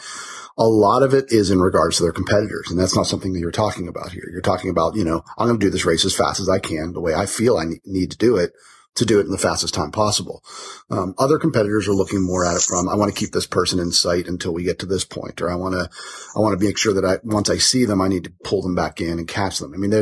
[0.57, 2.71] A lot of it is in regards to their competitors.
[2.71, 4.29] And that's not something that you're talking about here.
[4.33, 6.59] You're talking about, you know, I'm going to do this race as fast as I
[6.59, 8.55] can, the way I feel I need to do it
[8.99, 10.43] to do it in the fastest time possible.
[10.91, 13.79] Um, other competitors are looking more at it from, I want to keep this person
[13.79, 15.89] in sight until we get to this point, or I want to,
[16.37, 18.63] I want to make sure that I, once I see them, I need to pull
[18.63, 19.75] them back in and catch them.
[19.75, 19.93] I mean,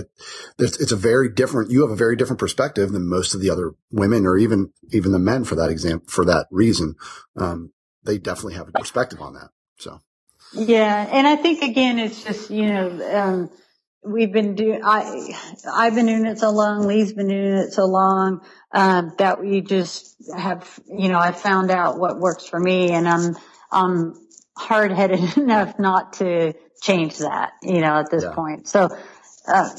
[0.58, 3.74] it's a very different, you have a very different perspective than most of the other
[3.90, 6.94] women or even, even the men for that example, for that reason.
[7.36, 7.72] Um,
[8.04, 9.50] they definitely have a perspective on that.
[9.78, 10.00] So.
[10.52, 11.08] Yeah.
[11.10, 13.50] And I think again, it's just, you know, um,
[14.04, 15.34] we've been doing, I,
[15.70, 18.40] I've been doing it so long, Lee's been doing it so long,
[18.76, 23.08] um, that we just have, you know, I found out what works for me and
[23.08, 23.34] I'm,
[23.72, 24.14] I'm
[24.54, 28.32] hard headed enough not to change that, you know, at this yeah.
[28.32, 28.68] point.
[28.68, 28.90] So,
[29.48, 29.70] uh,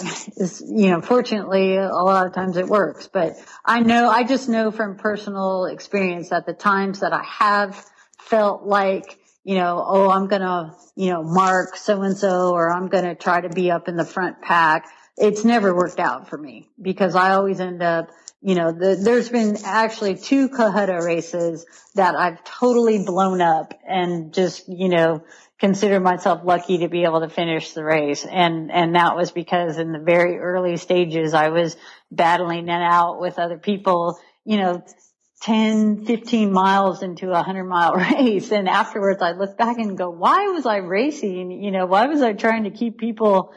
[0.66, 3.34] you know, fortunately, a lot of times it works, but
[3.64, 7.86] I know, I just know from personal experience that the times that I have
[8.18, 12.74] felt like, you know, oh, I'm going to, you know, mark so and so, or
[12.74, 14.88] I'm going to try to be up in the front pack.
[15.18, 18.10] It's never worked out for me because I always end up,
[18.42, 24.34] you know, the, there's been actually two Cohutta races that I've totally blown up and
[24.34, 25.24] just, you know,
[25.60, 28.26] consider myself lucky to be able to finish the race.
[28.26, 31.76] And, and that was because in the very early stages, I was
[32.12, 34.84] battling it out with other people, you know,
[35.42, 38.52] 10, 15 miles into a hundred mile race.
[38.52, 41.52] And afterwards I look back and go, why was I racing?
[41.52, 43.52] You know, why was I trying to keep people,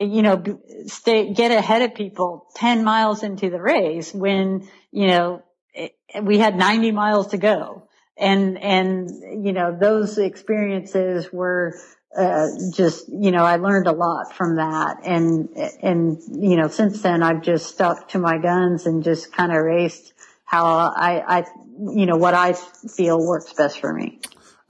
[0.00, 0.42] you know,
[0.86, 6.38] stay, get ahead of people 10 miles into the race when, you know, it, we
[6.38, 7.88] had 90 miles to go.
[8.16, 9.10] And, and,
[9.44, 11.74] you know, those experiences were,
[12.16, 14.98] uh, just, you know, I learned a lot from that.
[15.04, 15.48] And,
[15.82, 19.62] and, you know, since then I've just stuck to my guns and just kind of
[19.62, 20.12] raced
[20.44, 21.44] how I, I,
[21.78, 24.20] you know, what I feel works best for me.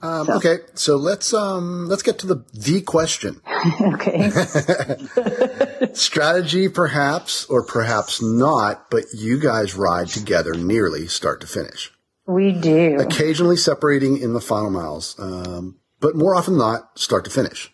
[0.05, 0.33] Um, so.
[0.35, 3.41] Okay, so let's um, let's get to the the question.
[3.81, 4.29] okay.
[5.93, 11.91] Strategy, perhaps, or perhaps not, but you guys ride together nearly start to finish.
[12.27, 12.97] We do.
[12.99, 17.71] Occasionally separating in the final miles, um, but more often than not, start to finish.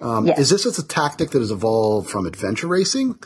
[0.00, 0.38] Um, yes.
[0.38, 3.18] Is this just a tactic that has evolved from adventure racing,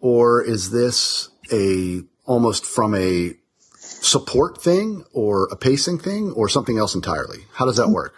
[0.00, 3.34] or is this a almost from a
[4.06, 7.46] support thing or a pacing thing or something else entirely?
[7.52, 8.14] How does that work?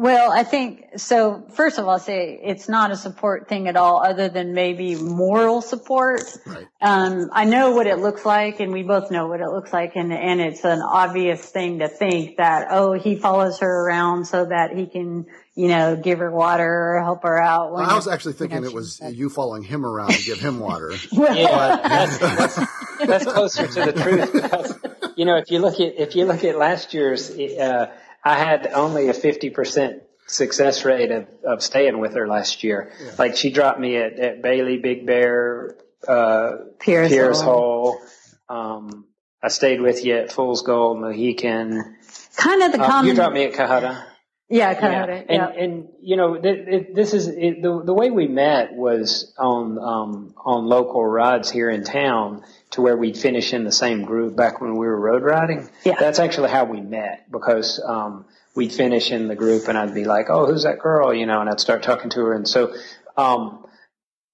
[0.00, 1.44] Well, I think so.
[1.52, 4.94] First of all, I'll say it's not a support thing at all, other than maybe
[4.94, 6.22] moral support.
[6.46, 6.66] Right.
[6.80, 9.96] Um, I know what it looks like, and we both know what it looks like,
[9.96, 14.46] and and it's an obvious thing to think that oh, he follows her around so
[14.46, 15.26] that he can
[15.60, 17.74] you know, give her water or help her out.
[17.74, 20.58] I was actually thinking you know, it was you following him around to give him
[20.58, 20.90] water.
[21.12, 22.60] yeah, that's, that's,
[23.04, 24.32] that's, closer to the truth.
[24.32, 24.78] Because,
[25.16, 27.92] you know, if you look at if you look at last year's, uh,
[28.24, 32.90] I had only a fifty percent success rate of, of staying with her last year.
[32.98, 33.10] Yeah.
[33.18, 35.76] Like she dropped me at, at Bailey, Big Bear,
[36.08, 38.00] uh, Pierre's, Pierre's Hole.
[38.48, 39.04] Um,
[39.42, 41.96] I stayed with you at Fool's Gold, Mohican.
[42.36, 43.08] Kind of the uh, common.
[43.08, 44.06] You dropped me at Cohutta.
[44.50, 45.26] Yeah, Cohutta.
[45.28, 45.46] Yeah.
[45.46, 49.32] And, and, you know, th- it, this is, it, the, the way we met was
[49.38, 54.04] on, um, on local rides here in town to where we'd finish in the same
[54.04, 55.68] group back when we were road riding.
[55.84, 55.94] Yeah.
[56.00, 60.04] That's actually how we met because, um, we'd finish in the group and I'd be
[60.04, 61.14] like, oh, who's that girl?
[61.14, 62.34] You know, and I'd start talking to her.
[62.34, 62.74] And so,
[63.16, 63.64] um,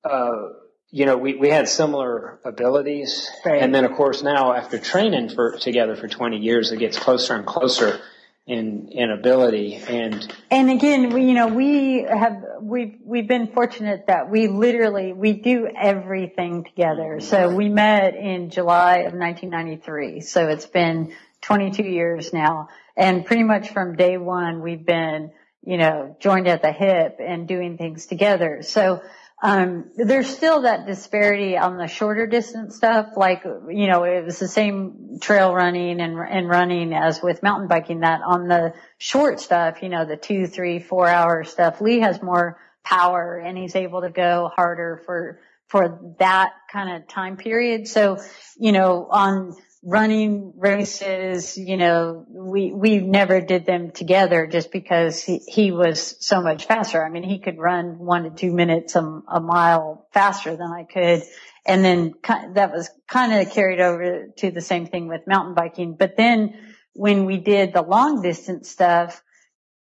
[0.03, 0.49] uh,
[0.91, 3.31] you know, we, we had similar abilities.
[3.45, 3.61] Right.
[3.61, 7.35] And then of course now after training for, together for 20 years, it gets closer
[7.35, 8.01] and closer
[8.47, 14.07] in in ability and and again we you know we have we've we've been fortunate
[14.07, 17.17] that we literally we do everything together.
[17.19, 17.27] Mm-hmm.
[17.27, 22.69] So we met in july of 1993 so it's been 22 years now.
[22.97, 25.33] And pretty much from day one we've been
[25.65, 28.63] you know joined at the hip and doing things together.
[28.63, 29.03] So
[29.43, 33.11] um, there's still that disparity on the shorter distance stuff.
[33.17, 37.69] Like, you know, it was the same trail running and, and running as with mountain
[37.69, 42.01] biking that on the short stuff, you know, the two, three, four hour stuff, Lee
[42.01, 47.37] has more power and he's able to go harder for, for that kind of time
[47.37, 47.89] period.
[47.89, 48.19] So,
[48.57, 55.23] you know, on running races, you know, we, we never did them together just because
[55.23, 57.05] he, he was so much faster.
[57.05, 60.85] I mean, he could run one to two minutes a, a mile faster than I
[60.85, 61.23] could.
[61.65, 62.15] And then
[62.55, 65.95] that was kind of carried over to the same thing with mountain biking.
[65.95, 66.59] But then
[66.95, 69.23] when we did the long distance stuff,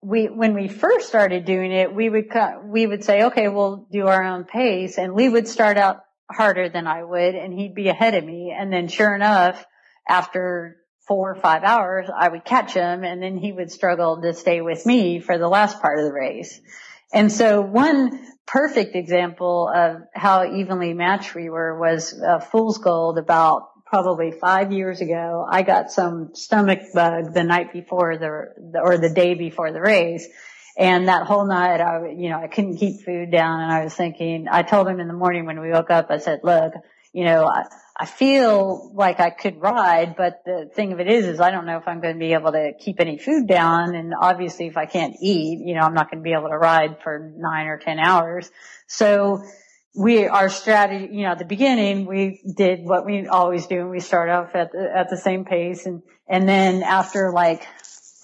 [0.03, 2.31] we, when we first started doing it, we would,
[2.65, 6.01] we would say, okay, we'll do our own pace and Lee would start out
[6.31, 8.55] harder than I would and he'd be ahead of me.
[8.55, 9.65] And then sure enough,
[10.09, 10.77] after
[11.07, 14.61] four or five hours, I would catch him and then he would struggle to stay
[14.61, 16.61] with me for the last part of the race.
[17.13, 23.19] And so one perfect example of how evenly matched we were was uh, Fool's Gold
[23.19, 28.99] about probably five years ago, I got some stomach bug the night before the, or
[28.99, 30.27] the day before the race.
[30.77, 33.95] And that whole night, I, you know, I couldn't keep food down and I was
[33.95, 36.73] thinking, I told him in the morning when we woke up, I said, look,
[37.15, 37.63] you know, I,
[37.97, 41.65] I feel like I could ride, but the thing of it is, is I don't
[41.65, 43.95] know if I'm going to be able to keep any food down.
[43.95, 46.59] And obviously if I can't eat, you know, I'm not going to be able to
[46.59, 48.51] ride for nine or 10 hours.
[48.89, 49.45] So
[49.95, 53.79] we, our strategy, you know, at the beginning, we did what we always do.
[53.79, 55.87] And we start off at the, at the same pace.
[55.87, 57.65] And, and then after like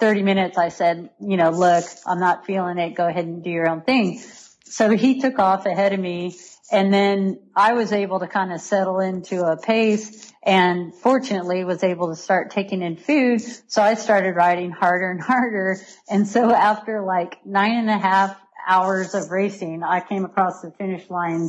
[0.01, 2.97] 30 minutes, I said, you know, look, I'm not feeling it.
[2.97, 4.20] Go ahead and do your own thing.
[4.64, 6.34] So he took off ahead of me
[6.71, 11.83] and then I was able to kind of settle into a pace and fortunately was
[11.83, 13.43] able to start taking in food.
[13.68, 15.79] So I started riding harder and harder.
[16.09, 20.71] And so after like nine and a half hours of racing, I came across the
[20.71, 21.49] finish line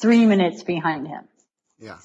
[0.00, 1.28] three minutes behind him.
[1.78, 1.98] Yeah.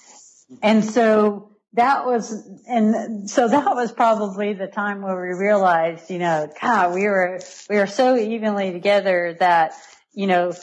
[0.62, 2.32] And so that was,
[2.68, 7.40] and so that was probably the time where we realized, you know, God, we were,
[7.70, 9.74] we were so evenly together that,
[10.14, 10.54] you know,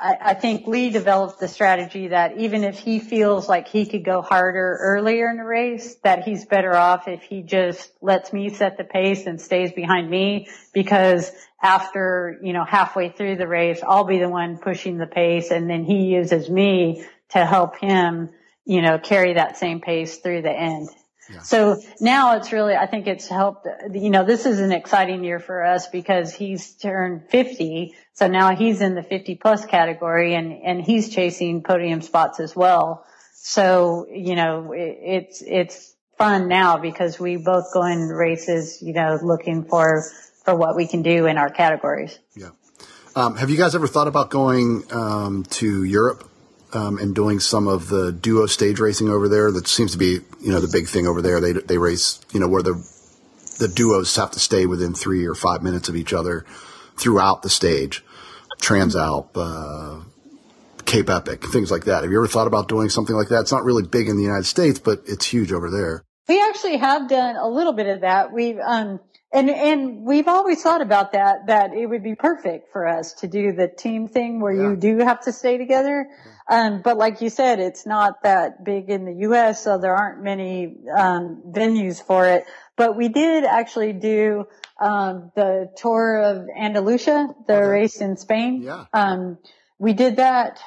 [0.00, 4.04] I, I think Lee developed the strategy that even if he feels like he could
[4.04, 8.48] go harder earlier in the race, that he's better off if he just lets me
[8.48, 11.30] set the pace and stays behind me because
[11.62, 15.68] after, you know, halfway through the race, I'll be the one pushing the pace and
[15.68, 18.30] then he uses me to help him,
[18.64, 20.88] you know, carry that same pace through the end.
[21.42, 25.38] So now it's really, I think it's helped, you know, this is an exciting year
[25.38, 27.94] for us because he's turned 50.
[28.14, 32.54] So now he's in the 50 plus category and, and he's chasing podium spots as
[32.54, 33.04] well.
[33.34, 38.92] So, you know, it, it's, it's fun now because we both go in races, you
[38.92, 40.04] know, looking for,
[40.44, 42.18] for what we can do in our categories.
[42.36, 42.50] Yeah.
[43.16, 46.29] Um, have you guys ever thought about going um, to Europe
[46.72, 49.50] um, and doing some of the duo stage racing over there.
[49.50, 51.40] That seems to be, you know, the big thing over there.
[51.40, 52.74] They they race, you know, where the
[53.58, 56.44] the duos have to stay within three or five minutes of each other
[56.96, 58.04] throughout the stage.
[58.60, 60.04] Transalp, uh,
[60.84, 62.02] Cape Epic, things like that.
[62.02, 63.40] Have you ever thought about doing something like that?
[63.40, 66.04] It's not really big in the United States, but it's huge over there.
[66.28, 68.32] We actually have done a little bit of that.
[68.32, 69.00] We've um
[69.32, 73.28] and and we've always thought about that that it would be perfect for us to
[73.28, 74.70] do the team thing where yeah.
[74.70, 76.08] you do have to stay together.
[76.50, 80.24] Um, but like you said, it's not that big in the U.S., so there aren't
[80.24, 82.44] many um, venues for it.
[82.76, 84.46] But we did actually do
[84.80, 87.66] um, the tour of Andalusia, the okay.
[87.66, 88.62] race in Spain.
[88.62, 88.86] Yeah.
[88.92, 89.38] Um,
[89.78, 90.58] we did that.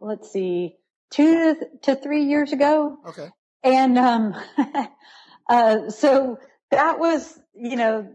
[0.00, 0.76] Let's see,
[1.10, 2.98] two to three years ago.
[3.06, 3.28] Okay.
[3.64, 4.34] And um,
[5.48, 8.12] uh, so that was, you know,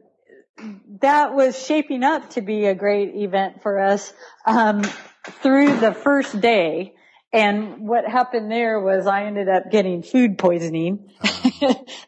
[1.02, 4.14] that was shaping up to be a great event for us
[4.46, 4.84] um,
[5.42, 6.94] through the first day.
[7.34, 11.12] And what happened there was I ended up getting food poisoning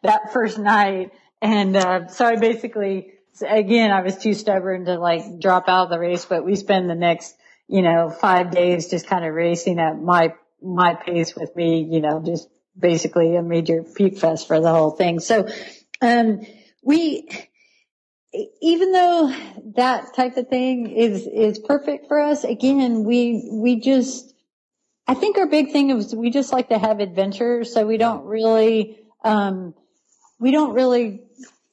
[0.01, 1.11] that first night.
[1.41, 3.13] And, uh, so I basically,
[3.47, 6.89] again, I was too stubborn to like drop out of the race, but we spend
[6.89, 7.35] the next,
[7.67, 12.01] you know, five days just kind of racing at my, my pace with me, you
[12.01, 12.47] know, just
[12.77, 15.19] basically a major puke fest for the whole thing.
[15.19, 15.47] So,
[16.01, 16.45] um,
[16.81, 17.27] we,
[18.61, 19.35] even though
[19.75, 24.33] that type of thing is, is perfect for us, again, we, we just,
[25.09, 28.25] I think our big thing is we just like to have adventure, so we don't
[28.25, 29.73] really, um,
[30.39, 31.23] we don't really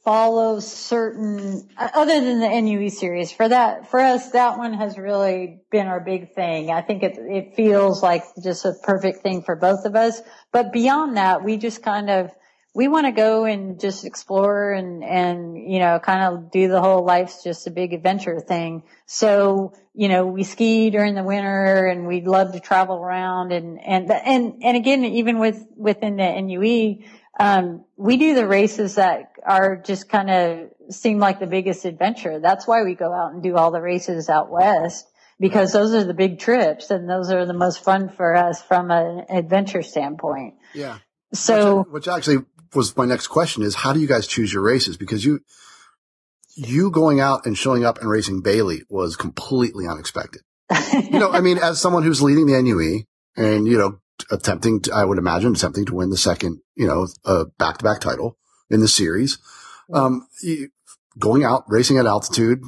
[0.06, 3.30] follow certain, other than the NUE series.
[3.30, 6.70] For that, for us, that one has really been our big thing.
[6.70, 10.18] I think it, it feels like just a perfect thing for both of us.
[10.50, 12.30] But beyond that, we just kind of,
[12.74, 16.80] we want to go and just explore and, and, you know, kind of do the
[16.80, 18.84] whole life's just a big adventure thing.
[19.04, 23.80] So, you know, we ski during the winter and we'd love to travel around and,
[23.80, 27.02] and, and, and again, even with, within the NUE,
[27.40, 32.40] um, we do the races that are just kind of seem like the biggest adventure.
[32.40, 35.06] That's why we go out and do all the races out west
[35.40, 38.90] because those are the big trips and those are the most fun for us from
[38.90, 40.54] an adventure standpoint.
[40.74, 40.98] Yeah.
[41.32, 42.44] So, which, which actually
[42.74, 44.98] was my next question is how do you guys choose your races?
[44.98, 45.40] Because you,
[46.56, 50.42] you going out and showing up and racing Bailey was completely unexpected.
[50.92, 53.04] you know, I mean, as someone who's leading the NUE
[53.36, 54.00] and, you know,
[54.30, 57.84] attempting to, I would imagine attempting to win the second, you know, uh, back to
[57.84, 58.38] back title
[58.70, 59.38] in the series,
[59.92, 60.26] um,
[61.18, 62.62] going out racing at altitude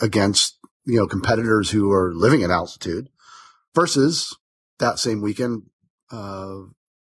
[0.00, 3.08] against, you know, competitors who are living at altitude
[3.74, 4.36] versus
[4.78, 5.62] that same weekend,
[6.10, 6.56] uh,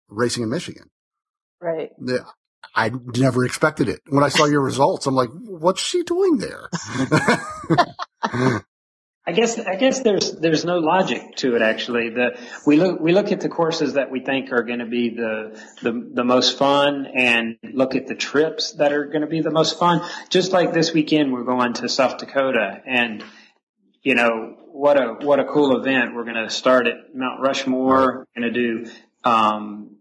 [0.08, 0.90] racing in Michigan.
[1.60, 1.90] Right.
[2.76, 4.02] I never expected it.
[4.08, 6.70] When I saw your results, I'm like, what's she doing there?
[9.30, 12.10] I guess I guess there's there's no logic to it actually.
[12.10, 15.10] The we look we look at the courses that we think are going to be
[15.12, 19.42] the, the the most fun and look at the trips that are going to be
[19.42, 20.02] the most fun.
[20.30, 23.24] Just like this weekend we're going to South Dakota and
[24.02, 26.16] you know what a what a cool event.
[26.16, 28.26] We're going to start at Mount Rushmore.
[28.36, 28.92] We're going to do
[29.24, 29.98] um,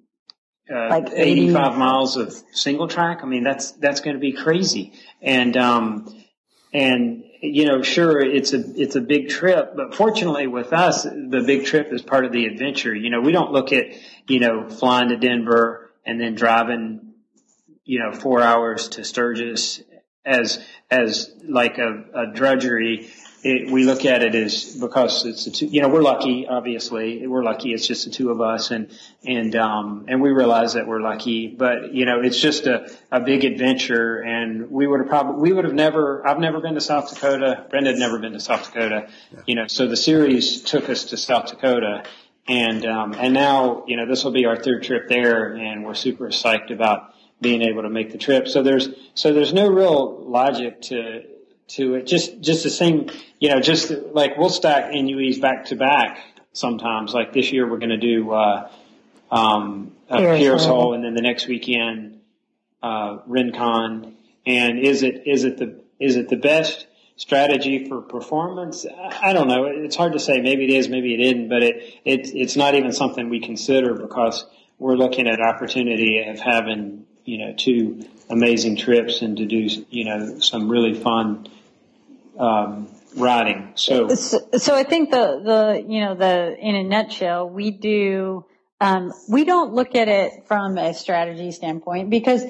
[0.72, 3.20] uh, like 85 miles of single track.
[3.22, 4.92] I mean that's that's going to be crazy.
[5.22, 6.14] And um
[6.72, 11.42] and you know, sure, it's a it's a big trip, but fortunately with us, the
[11.46, 12.94] big trip is part of the adventure.
[12.94, 13.86] You know, we don't look at
[14.26, 17.14] you know flying to Denver and then driving
[17.84, 19.82] you know four hours to Sturgis
[20.24, 23.10] as as like a, a drudgery
[23.42, 27.26] it, we look at it as because it's the two, you know, we're lucky, obviously,
[27.26, 27.72] we're lucky.
[27.72, 28.90] It's just the two of us and,
[29.24, 33.20] and, um, and we realize that we're lucky, but you know, it's just a, a
[33.20, 36.80] big adventure and we would have probably, we would have never, I've never been to
[36.80, 37.66] South Dakota.
[37.70, 39.40] Brenda had never been to South Dakota, yeah.
[39.46, 42.04] you know, so the series took us to South Dakota
[42.48, 45.94] and, um, and now, you know, this will be our third trip there and we're
[45.94, 48.48] super psyched about being able to make the trip.
[48.48, 51.37] So there's, so there's no real logic to,
[51.68, 52.06] to it.
[52.06, 53.08] Just just the same,
[53.38, 56.18] you know, just like we'll stack NUEs back to back
[56.52, 57.14] sometimes.
[57.14, 58.70] Like this year, we're going to do uh,
[59.30, 62.20] um, Pierre's Hole, and then the next weekend
[62.82, 64.16] uh, Rincon.
[64.46, 68.86] And is it is it the is it the best strategy for performance?
[68.86, 69.64] I don't know.
[69.64, 70.40] It's hard to say.
[70.40, 71.48] Maybe it is, maybe it isn't.
[71.48, 74.46] But it, it it's not even something we consider because
[74.78, 80.04] we're looking at opportunity of having you know two amazing trips and to do you
[80.04, 81.46] know some really fun
[82.38, 83.72] um, writing.
[83.74, 88.44] So, so I think the the you know the in a nutshell, we do
[88.80, 92.44] um, we don't look at it from a strategy standpoint because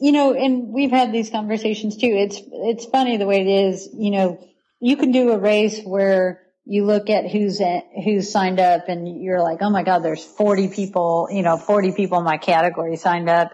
[0.00, 2.10] you know, and we've had these conversations too.
[2.10, 3.88] It's it's funny the way it is.
[3.92, 4.48] You know,
[4.80, 7.60] you can do a race where you look at who's
[8.04, 11.28] who's signed up and you're like, oh my god, there's 40 people.
[11.30, 13.52] You know, 40 people in my category signed up.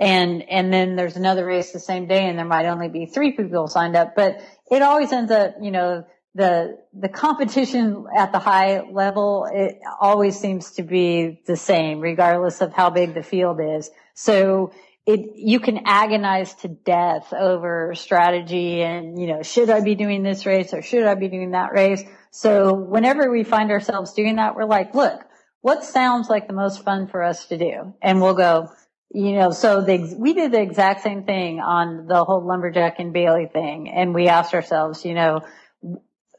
[0.00, 3.32] And, and then there's another race the same day and there might only be three
[3.32, 8.38] people signed up, but it always ends up, you know, the, the competition at the
[8.38, 13.60] high level, it always seems to be the same, regardless of how big the field
[13.60, 13.90] is.
[14.14, 14.72] So
[15.04, 20.22] it, you can agonize to death over strategy and, you know, should I be doing
[20.22, 22.02] this race or should I be doing that race?
[22.30, 25.20] So whenever we find ourselves doing that, we're like, look,
[25.60, 27.94] what sounds like the most fun for us to do?
[28.00, 28.70] And we'll go,
[29.12, 33.12] you know, so the, we did the exact same thing on the whole lumberjack and
[33.12, 33.90] Bailey thing.
[33.90, 35.42] And we asked ourselves, you know,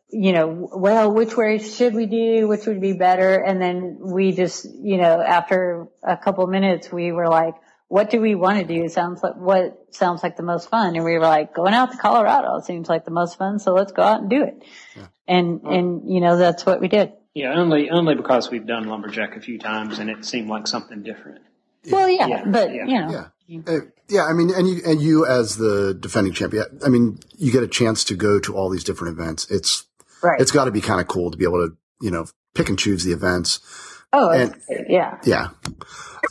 [0.09, 2.47] you know, well, which way should we do?
[2.47, 3.35] Which would be better?
[3.35, 7.55] And then we just, you know, after a couple minutes, we were like,
[7.87, 8.87] what do we want to do?
[8.87, 10.95] Sounds like what sounds like the most fun.
[10.95, 13.59] And we were like, going out to Colorado seems like the most fun.
[13.59, 14.63] So let's go out and do it.
[14.95, 15.07] Yeah.
[15.27, 17.11] And, and, you know, that's what we did.
[17.33, 17.53] Yeah.
[17.53, 21.41] Only, only because we've done lumberjack a few times and it seemed like something different.
[21.89, 22.85] Well, yeah, yeah but yeah.
[22.85, 23.11] you know.
[23.11, 23.27] Yeah.
[23.67, 27.51] Uh, yeah, I mean, and you, and you as the defending champion, I mean, you
[27.51, 29.49] get a chance to go to all these different events.
[29.49, 29.85] It's,
[30.23, 30.39] right.
[30.39, 32.25] it's got to be kind of cool to be able to, you know,
[32.55, 33.59] pick and choose the events.
[34.13, 34.55] Oh, and,
[34.87, 35.17] yeah.
[35.25, 35.49] Yeah.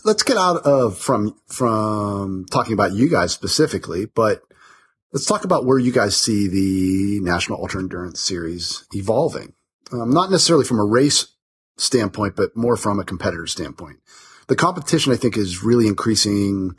[0.05, 4.43] Let's get out of from, from talking about you guys specifically, but
[5.13, 9.55] let's talk about where you guys see the National Ultra Endurance Series evolving.
[9.93, 11.29] Um, not necessarily from a race
[11.77, 13.99] standpoint, but more from a competitor standpoint
[14.51, 16.77] the competition, I think, is really increasing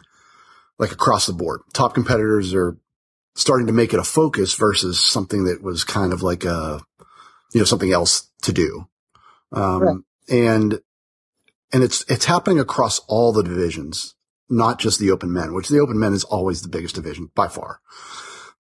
[0.78, 1.62] like across the board.
[1.72, 2.78] Top competitors are
[3.34, 6.82] starting to make it a focus versus something that was kind of like a,
[7.54, 8.90] you know, something else to do.
[9.54, 9.98] Um, right.
[10.30, 10.82] and,
[11.72, 14.16] and it's, it's happening across all the divisions,
[14.50, 17.48] not just the open men, which the open men is always the biggest division by
[17.48, 17.80] far.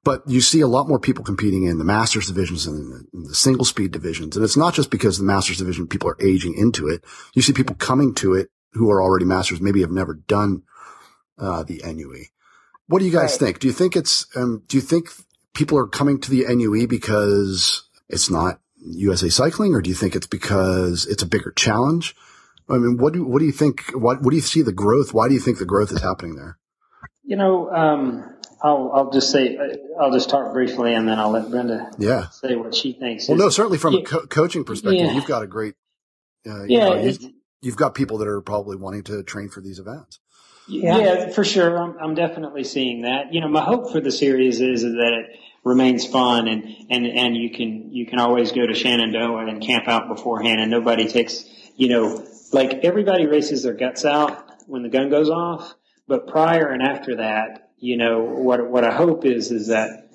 [0.06, 3.36] But you see a lot more people competing in the masters divisions and the, the
[3.36, 4.38] single speed divisions.
[4.38, 7.04] And it's not just because the masters division people are aging into it.
[7.34, 10.64] You see people coming to it who are already masters, maybe have never done
[11.38, 12.26] uh, the NUE.
[12.88, 13.40] What do you guys right.
[13.40, 13.60] think?
[13.60, 15.10] Do you think it's um, do you think
[15.54, 20.16] people are coming to the NUE because it's not USA Cycling, or do you think
[20.16, 22.16] it's because it's a bigger challenge?
[22.70, 23.92] I mean, what do what do you think?
[23.94, 25.14] What what do you see the growth?
[25.14, 26.58] Why do you think the growth is happening there?
[27.24, 29.58] You know, um, I'll I'll just say
[30.00, 33.28] I'll just talk briefly, and then I'll let Brenda yeah say what she thinks.
[33.28, 34.00] Well, no, certainly from yeah.
[34.02, 35.14] a co- coaching perspective, yeah.
[35.14, 35.76] you've got a great
[36.48, 36.90] uh, yeah.
[36.90, 37.14] Know,
[37.62, 40.20] you've got people that are probably wanting to train for these events.
[40.68, 41.78] Yeah, yeah for sure.
[41.78, 43.34] I'm, I'm, definitely seeing that.
[43.34, 47.06] You know, my hope for the series is, is that it remains fun and, and,
[47.06, 51.08] and you can, you can always go to Shenandoah and camp out beforehand and nobody
[51.08, 51.46] takes,
[51.76, 55.74] you know, like everybody races their guts out when the gun goes off.
[56.08, 60.11] But prior and after that, you know, what, what I hope is, is that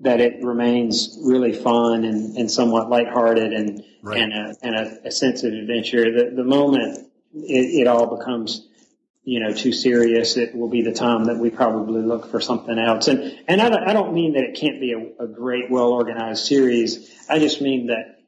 [0.00, 4.20] that it remains really fun and, and somewhat lighthearted and right.
[4.20, 6.04] and, a, and a, a, sense of adventure.
[6.12, 6.98] The, the moment
[7.34, 8.66] it, it all becomes
[9.26, 12.78] you know, too serious, it will be the time that we probably look for something
[12.78, 13.08] else.
[13.08, 15.88] And, and I don't, I don't mean that it can't be a, a great, well
[15.88, 17.12] organized series.
[17.28, 18.20] I just mean that,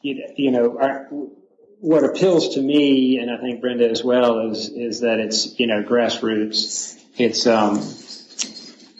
[0.00, 1.08] you know, our,
[1.80, 5.66] what appeals to me, and I think Brenda as well, is, is that it's, you
[5.66, 6.96] know, grassroots.
[7.16, 7.80] It's, um,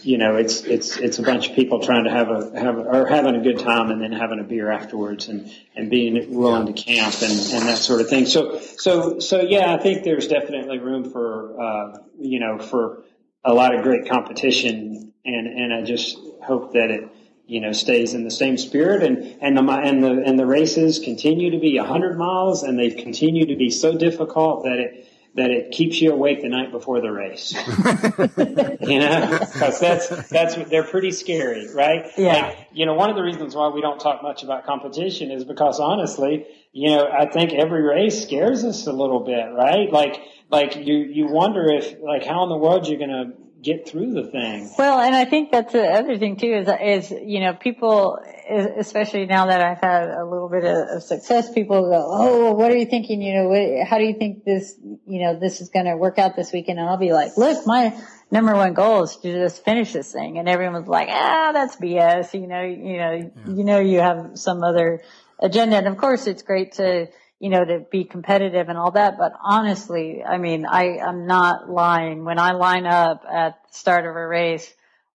[0.02, 3.06] you know, it's it's it's a bunch of people trying to have a have or
[3.06, 6.72] having a good time and then having a beer afterwards and and being willing to
[6.72, 8.26] camp and and that sort of thing.
[8.26, 13.04] So so so yeah, I think there's definitely room for uh, you know for
[13.44, 17.08] a lot of great competition and and I just hope that it
[17.46, 21.00] you know stays in the same spirit and and the and the and the races
[21.00, 25.50] continue to be 100 miles and they continue to be so difficult that it that
[25.50, 27.52] it keeps you awake the night before the race.
[28.80, 32.06] you know, because that's that's they're pretty scary, right?
[32.16, 32.48] Yeah.
[32.48, 35.44] Like, you know, one of the reasons why we don't talk much about competition is
[35.44, 39.92] because honestly, you know, I think every race scares us a little bit, right?
[39.92, 40.20] Like,
[40.50, 43.32] like you you wonder if like how in the world you're gonna
[43.62, 44.70] get through the thing.
[44.78, 49.26] Well, and I think that's the other thing too is, is, you know, people, especially
[49.26, 52.86] now that I've had a little bit of success, people go, Oh, what are you
[52.86, 53.20] thinking?
[53.20, 54.74] You know, what, how do you think this,
[55.06, 56.78] you know, this is going to work out this weekend?
[56.78, 57.98] And I'll be like, look, my
[58.30, 60.38] number one goal is to just finish this thing.
[60.38, 62.34] And everyone's like, ah, that's BS.
[62.34, 63.52] You know, you know, yeah.
[63.54, 65.02] you know, you have some other
[65.40, 65.76] agenda.
[65.76, 67.08] And of course it's great to,
[67.40, 69.16] you know, to be competitive and all that.
[69.18, 72.24] But honestly, I mean, I, I'm not lying.
[72.24, 74.72] When I line up at the start of a race,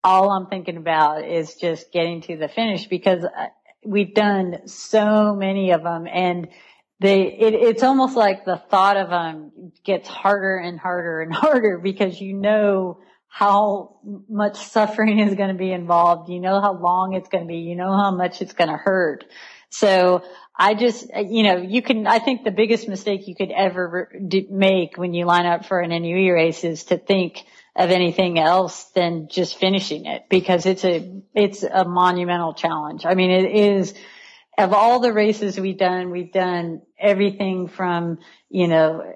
[0.03, 3.47] all I'm thinking about is just getting to the finish because uh,
[3.85, 6.49] we've done so many of them and
[7.01, 11.79] they, it, it's almost like the thought of them gets harder and harder and harder
[11.79, 12.99] because you know
[13.29, 13.99] how
[14.29, 16.29] much suffering is going to be involved.
[16.31, 17.59] You know how long it's going to be.
[17.59, 19.25] You know how much it's going to hurt.
[19.71, 20.23] So
[20.59, 24.11] I just, you know, you can, I think the biggest mistake you could ever
[24.51, 27.45] make when you line up for an NUE race is to think
[27.77, 33.07] of anything else than just finishing it because it's a, it's a monumental challenge.
[33.07, 33.95] I mean, it is,
[34.59, 38.19] of all the races we've done, we've done everything from,
[38.51, 39.15] you know,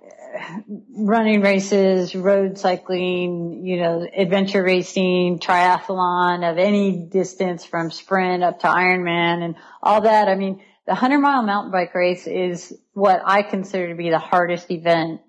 [0.96, 8.60] running races, road cycling, you know, adventure racing, triathlon of any distance from sprint up
[8.60, 10.28] to Ironman and all that.
[10.28, 14.18] I mean, the 100 mile mountain bike race is what I consider to be the
[14.18, 15.20] hardest event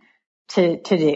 [0.50, 1.16] to, to do,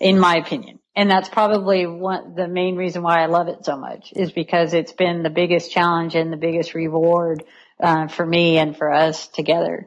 [0.00, 0.78] in my opinion.
[0.94, 4.72] And that's probably one, the main reason why I love it so much is because
[4.72, 7.44] it's been the biggest challenge and the biggest reward,
[7.78, 9.86] uh, for me and for us together.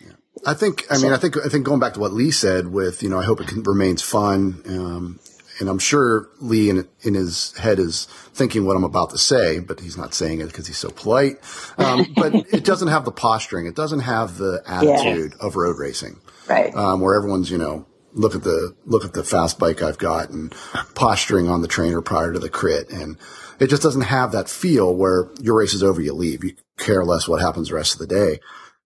[0.00, 0.12] Yeah.
[0.46, 3.02] I think, I mean, I think, I think going back to what Lee said with,
[3.02, 4.62] you know, I hope it can, remains fun.
[4.66, 5.20] Um,
[5.60, 9.60] and I'm sure Lee in, in his head is thinking what I'm about to say,
[9.60, 11.36] but he's not saying it because he's so polite.
[11.78, 13.66] Um, but it doesn't have the posturing.
[13.66, 16.20] It doesn't have the attitude of road racing.
[16.48, 16.74] Right.
[16.74, 20.30] Um, where everyone's, you know, look at the, look at the fast bike I've got
[20.30, 20.54] and
[20.94, 22.90] posturing on the trainer prior to the crit.
[22.90, 23.16] And
[23.60, 26.44] it just doesn't have that feel where your race is over, you leave.
[26.44, 28.40] You care less what happens the rest of the day.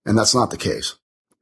[0.05, 0.97] And that's not the case.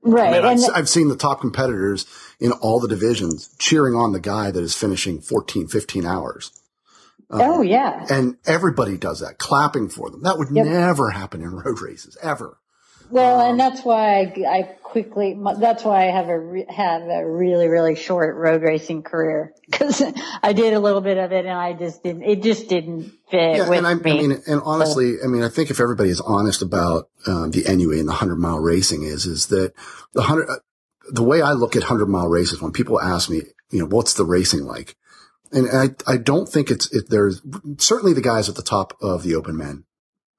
[0.07, 0.35] Right.
[0.35, 2.07] I mean, I've, I've, seen the top competitors
[2.39, 6.53] in all the divisions cheering on the guy that is finishing 14, 15 hours.
[7.29, 8.07] Um, oh, yeah.
[8.09, 10.23] And everybody does that, clapping for them.
[10.23, 10.67] That would yep.
[10.67, 12.59] never happen in road races, ever.
[13.11, 17.03] Well, um, and that's why I, I quickly, that's why I have a, re, have
[17.03, 19.53] a really, really short road racing career.
[19.73, 20.03] Cause
[20.43, 23.57] I did a little bit of it and I just didn't, it just didn't fit
[23.57, 24.11] yeah, with and I, me.
[24.11, 27.51] I mean, and honestly, so, I mean, I think if everybody is honest about, um,
[27.51, 29.73] the NUE and the hundred mile racing is, is that
[30.13, 30.57] the hundred, uh,
[31.11, 34.15] the way I look at hundred mile races when people ask me, you know, what's
[34.15, 34.97] the racing like?
[35.53, 37.41] And I, I don't think it's, it, there's
[37.79, 39.85] certainly the guys at the top of the open men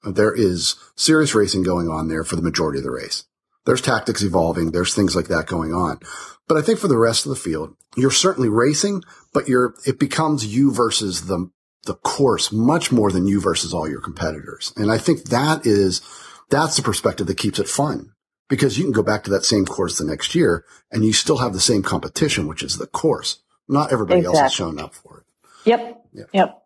[0.04, 3.26] there is serious racing going on there for the majority of the race.
[3.66, 4.72] There's tactics evolving.
[4.72, 6.00] There's things like that going on.
[6.48, 10.00] But I think for the rest of the field, you're certainly racing, but you're, it
[10.00, 11.52] becomes you versus the,
[11.84, 14.72] the course much more than you versus all your competitors.
[14.78, 16.02] And I think that is,
[16.50, 18.12] that's the perspective that keeps it fun
[18.48, 21.39] because you can go back to that same course the next year and you still
[21.39, 23.43] have the same competition, which is the course.
[23.68, 24.39] Not everybody exactly.
[24.39, 25.24] else has shown up for it.
[25.70, 26.06] Yep.
[26.14, 26.30] Yep.
[26.32, 26.64] yep.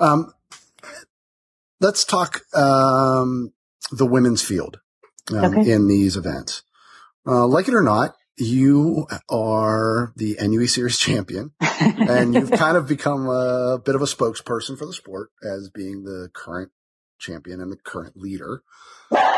[0.00, 0.32] Um,
[1.80, 3.52] let's talk um,
[3.90, 4.80] the women's field
[5.30, 5.70] um, okay.
[5.70, 6.62] in these events.
[7.26, 12.86] Uh, like it or not, you are the NUE Series champion, and you've kind of
[12.86, 16.70] become a bit of a spokesperson for the sport as being the current
[17.18, 18.62] champion and the current leader.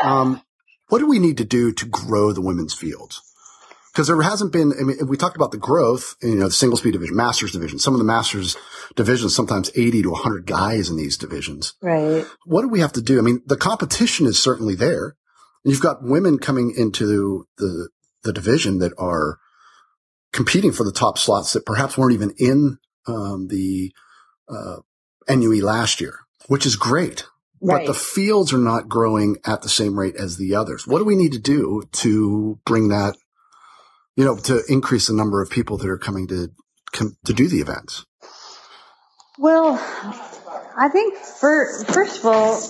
[0.03, 0.41] Um,
[0.89, 3.21] what do we need to do to grow the women's fields?
[3.91, 6.77] Because there hasn't been, I mean, we talked about the growth you know, the single
[6.77, 7.77] speed division, masters division.
[7.77, 8.55] Some of the masters
[8.95, 11.73] divisions, sometimes 80 to 100 guys in these divisions.
[11.81, 12.25] Right.
[12.45, 13.19] What do we have to do?
[13.19, 15.15] I mean, the competition is certainly there.
[15.63, 17.89] You've got women coming into the,
[18.23, 19.39] the division that are
[20.31, 22.77] competing for the top slots that perhaps weren't even in,
[23.07, 23.91] um, the,
[24.49, 24.77] uh,
[25.29, 27.25] NUE last year, which is great.
[27.61, 27.85] Right.
[27.85, 30.87] But the fields are not growing at the same rate as the others.
[30.87, 33.15] What do we need to do to bring that,
[34.21, 36.51] you know, to increase the number of people that are coming to,
[36.93, 38.05] to do the events?
[39.39, 39.73] Well,
[40.77, 42.61] I think for, first of all,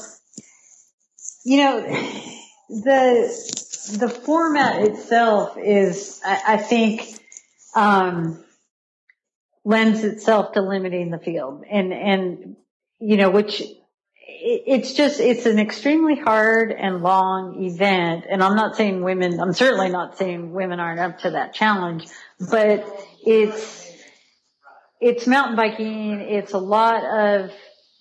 [1.44, 1.82] you know,
[2.70, 7.20] the, the format itself is, I, I think,
[7.76, 8.42] um,
[9.66, 12.56] lends itself to limiting the field and, and,
[13.00, 13.62] you know, which
[14.44, 18.26] it's just, it's an extremely hard and long event.
[18.30, 22.08] And I'm not saying women, I'm certainly not saying women aren't up to that challenge,
[22.40, 22.86] but
[23.24, 23.92] it's,
[25.00, 26.22] it's mountain biking.
[26.22, 27.52] It's a lot of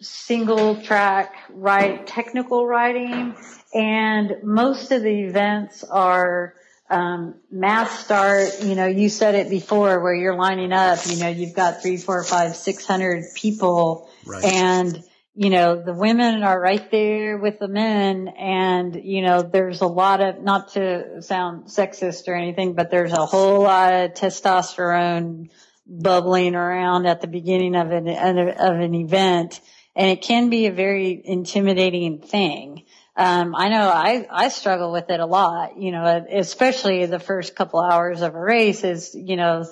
[0.00, 3.34] single track ride, technical riding.
[3.74, 6.54] And most of the events are,
[6.88, 11.28] um, mass start, you know, you said it before where you're lining up, you know,
[11.28, 14.44] you've got three, four, five, six hundred people Right.
[14.44, 15.04] and,
[15.40, 19.86] you know, the women are right there with the men and, you know, there's a
[19.86, 25.48] lot of, not to sound sexist or anything, but there's a whole lot of testosterone
[25.86, 29.62] bubbling around at the beginning of an, of an event.
[29.96, 32.84] And it can be a very intimidating thing.
[33.16, 37.56] Um, I know I, I struggle with it a lot, you know, especially the first
[37.56, 39.64] couple hours of a race is, you know,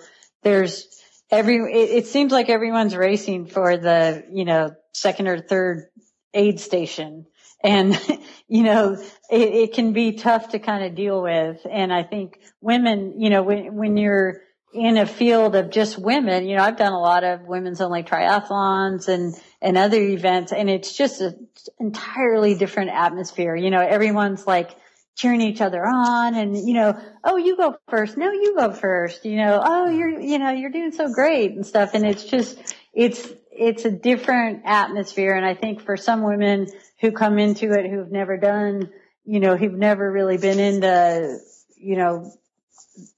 [0.42, 0.88] there's
[1.30, 5.86] every, it, it seems like everyone's racing for the, you know, second or third
[6.34, 7.26] aid station.
[7.62, 7.98] And,
[8.48, 8.94] you know,
[9.30, 11.66] it, it can be tough to kind of deal with.
[11.70, 16.46] And I think women, you know, when, when you're in a field of just women,
[16.46, 20.68] you know, I've done a lot of women's only triathlons and, and other events and
[20.68, 21.48] it's just an
[21.80, 23.56] entirely different atmosphere.
[23.56, 24.76] You know, everyone's like
[25.18, 28.16] cheering each other on and, you know, oh, you go first.
[28.16, 29.24] No, you go first.
[29.24, 29.98] You know, oh, mm-hmm.
[29.98, 31.90] you're, you know, you're doing so great and stuff.
[31.94, 32.56] And it's just,
[32.94, 35.34] it's, it's a different atmosphere.
[35.34, 36.68] And I think for some women
[37.00, 38.90] who come into it who've never done,
[39.24, 41.38] you know, who've never really been into,
[41.76, 42.32] you know,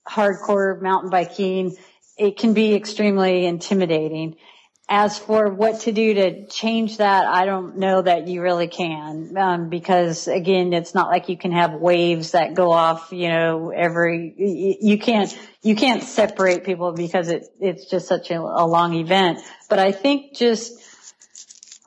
[0.08, 1.76] hardcore mountain biking,
[2.16, 4.36] it can be extremely intimidating.
[4.92, 9.36] As for what to do to change that, I don't know that you really can,
[9.36, 13.70] um, because again, it's not like you can have waves that go off, you know,
[13.70, 14.34] every,
[14.80, 15.32] you can't,
[15.62, 19.38] you can't separate people because it, it's just such a, a long event.
[19.68, 20.72] But I think just,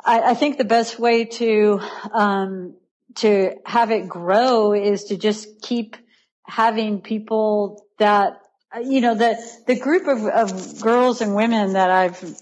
[0.05, 1.81] I, I think the best way to,
[2.13, 2.75] um,
[3.15, 5.97] to have it grow is to just keep
[6.45, 8.39] having people that,
[8.81, 9.37] you know, the,
[9.67, 12.41] the group of, of girls and women that I've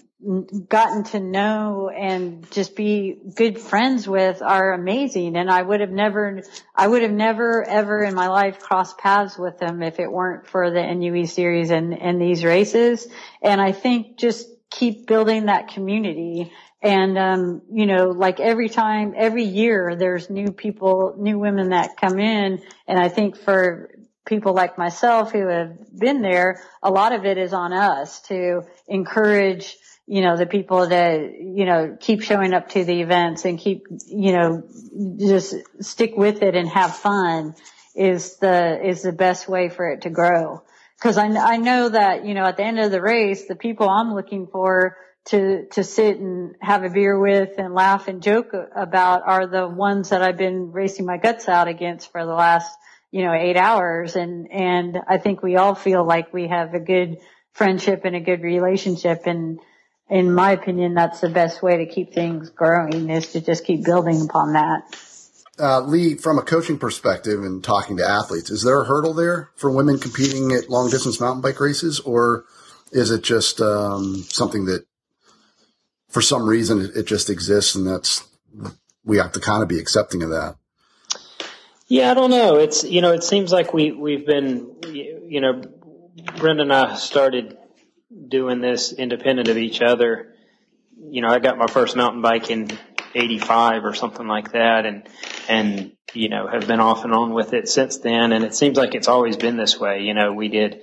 [0.68, 5.36] gotten to know and just be good friends with are amazing.
[5.36, 6.42] And I would have never,
[6.74, 10.46] I would have never ever in my life crossed paths with them if it weren't
[10.46, 13.08] for the NUE series and, and these races.
[13.42, 16.52] And I think just keep building that community.
[16.80, 21.96] And, um, you know, like every time, every year there's new people, new women that
[21.96, 22.62] come in.
[22.86, 23.90] And I think for
[24.24, 28.62] people like myself who have been there, a lot of it is on us to
[28.86, 29.76] encourage
[30.06, 33.86] you know, the people that, you know, keep showing up to the events and keep,
[34.06, 34.62] you know,
[35.18, 37.54] just stick with it and have fun
[37.94, 40.62] is the, is the best way for it to grow.
[41.00, 43.88] Cause I, I know that, you know, at the end of the race, the people
[43.88, 44.96] I'm looking for
[45.26, 49.68] to, to sit and have a beer with and laugh and joke about are the
[49.68, 52.76] ones that I've been racing my guts out against for the last,
[53.12, 54.16] you know, eight hours.
[54.16, 57.18] And, and I think we all feel like we have a good
[57.52, 59.60] friendship and a good relationship and,
[60.10, 63.84] in my opinion, that's the best way to keep things growing is to just keep
[63.84, 64.82] building upon that.
[65.58, 69.50] Uh, Lee, from a coaching perspective and talking to athletes, is there a hurdle there
[69.56, 72.44] for women competing at long distance mountain bike races, or
[72.90, 74.84] is it just um, something that,
[76.08, 78.24] for some reason, it just exists and that's
[79.04, 80.56] we have to kind of be accepting of that?
[81.86, 82.56] Yeah, I don't know.
[82.56, 85.62] It's you know, it seems like we we've been you know,
[86.38, 87.56] Brenda and I started
[88.28, 90.34] doing this independent of each other.
[90.98, 92.68] You know, I got my first mountain bike in
[93.14, 95.08] 85 or something like that and,
[95.48, 98.32] and, you know, have been off and on with it since then.
[98.32, 100.00] And it seems like it's always been this way.
[100.00, 100.82] You know, we did,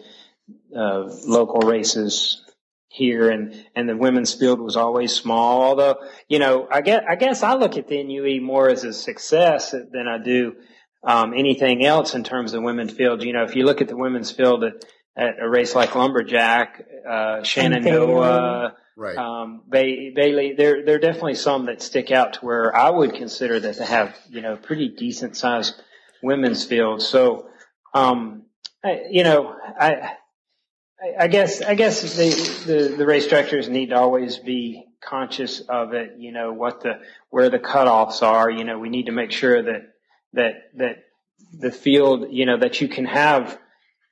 [0.75, 2.43] uh, local races
[2.87, 5.61] here and, and the women's field was always small.
[5.61, 5.95] Although,
[6.27, 9.71] you know, I guess, I guess I look at the NUE more as a success
[9.71, 10.55] than I do,
[11.03, 13.23] um, anything else in terms of women's field.
[13.23, 14.85] You know, if you look at the women's field at,
[15.15, 19.17] at a race like Lumberjack, uh, Shenandoah, Right.
[19.17, 20.53] um, Bay, Bailey.
[20.57, 23.85] There, there are definitely some that stick out to where I would consider that to
[23.85, 25.81] have, you know, pretty decent sized
[26.21, 27.07] women's fields.
[27.07, 27.47] So,
[27.93, 28.43] um,
[28.83, 30.15] I, you know, I,
[31.17, 32.29] I guess, I guess the,
[32.65, 36.99] the, the race directors need to always be conscious of it, you know, what the,
[37.29, 39.93] where the cutoffs are, you know, we need to make sure that,
[40.33, 41.03] that, that
[41.53, 43.57] the field, you know, that you can have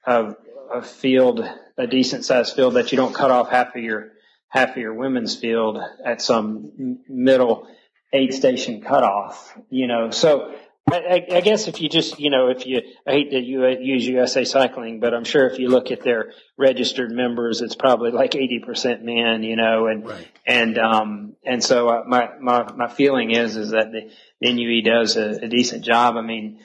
[0.06, 0.34] a,
[0.74, 1.48] a field,
[1.78, 4.14] a decent sized field that you don't cut off half of your,
[4.50, 7.68] half of your women's field at some middle
[8.14, 10.54] aid station cutoff, you know, so,
[10.90, 14.46] I, I, guess if you just, you know, if you, I hate to use USA
[14.46, 19.02] Cycling, but I'm sure if you look at their registered members, it's probably like 80%
[19.02, 20.28] men, you know, and, right.
[20.46, 24.10] and, um, and so uh, my, my, my feeling is, is that the,
[24.40, 26.16] the NUE does a, a, decent job.
[26.16, 26.62] I mean,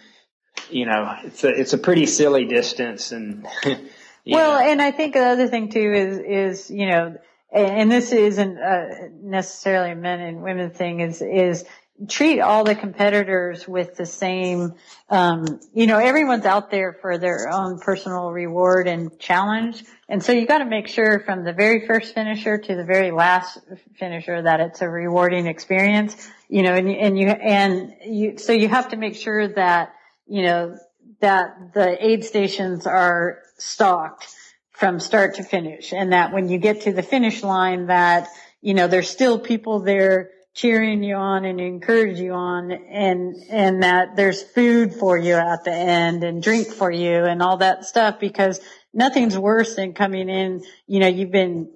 [0.71, 3.47] you know, it's a, it's a pretty silly distance and,
[4.27, 4.71] well, know.
[4.71, 7.17] and I think the other thing too is, is, you know,
[7.53, 8.87] and this isn't uh,
[9.21, 11.65] necessarily a men and women thing is, is
[12.09, 14.75] treat all the competitors with the same,
[15.11, 19.85] um, you know, everyone's out there for their own personal reward and challenge.
[20.09, 23.11] And so you got to make sure from the very first finisher to the very
[23.11, 23.59] last
[23.99, 28.69] finisher that it's a rewarding experience, you know, and, and you, and you, so you
[28.69, 29.95] have to make sure that,
[30.27, 30.79] you know,
[31.21, 34.27] that the aid stations are stocked
[34.71, 38.29] from start to finish and that when you get to the finish line that,
[38.61, 43.83] you know, there's still people there cheering you on and encourage you on and and
[43.83, 47.87] that there's food for you at the end and drink for you and all that
[47.87, 48.61] stuff because
[48.93, 51.71] nothing's worse than coming in you know you've been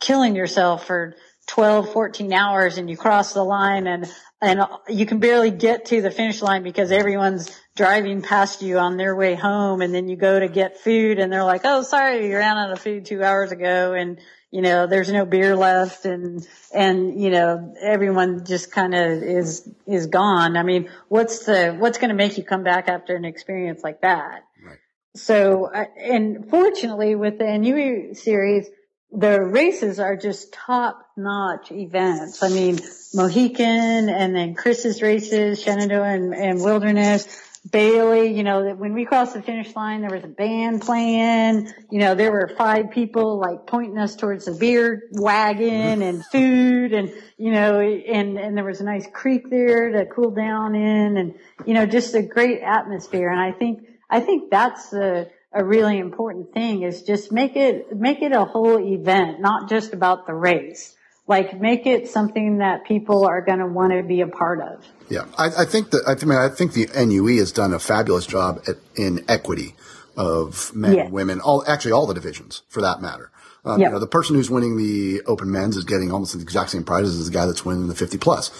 [0.00, 1.14] killing yourself for
[1.46, 4.12] 12 14 hours and you cross the line and
[4.42, 7.48] and you can barely get to the finish line because everyone's
[7.80, 11.32] driving past you on their way home and then you go to get food and
[11.32, 14.20] they're like oh sorry you ran out of food 2 hours ago and
[14.50, 19.68] you know, there's no beer left and, and, you know, everyone just kind of is,
[19.86, 20.56] is gone.
[20.56, 24.00] I mean, what's the, what's going to make you come back after an experience like
[24.00, 24.44] that?
[24.64, 24.78] Right.
[25.14, 28.68] So, and fortunately with the NUE series,
[29.12, 32.42] the races are just top notch events.
[32.42, 32.80] I mean,
[33.14, 37.26] Mohican and then Chris's races, Shenandoah and, and Wilderness
[37.70, 41.72] Bailey, you know, that when we crossed the finish line, there was a band playing,
[41.90, 46.92] you know, there were five people like pointing us towards the beer wagon and food
[46.92, 51.16] and, you know, and, and there was a nice creek there to cool down in
[51.16, 51.34] and,
[51.66, 53.30] you know, just a great atmosphere.
[53.30, 57.96] And I think, I think that's a, a really important thing is just make it,
[57.96, 60.96] make it a whole event, not just about the race.
[61.30, 64.84] Like make it something that people are going to want to be a part of.
[65.08, 68.26] Yeah, I, I think that I mean I think the NUE has done a fabulous
[68.26, 69.76] job at, in equity
[70.16, 71.02] of men yeah.
[71.04, 73.30] and women, all actually all the divisions for that matter.
[73.64, 73.90] Um, yep.
[73.90, 76.82] You know, the person who's winning the Open Men's is getting almost the exact same
[76.82, 78.50] prizes as the guy that's winning the 50 plus.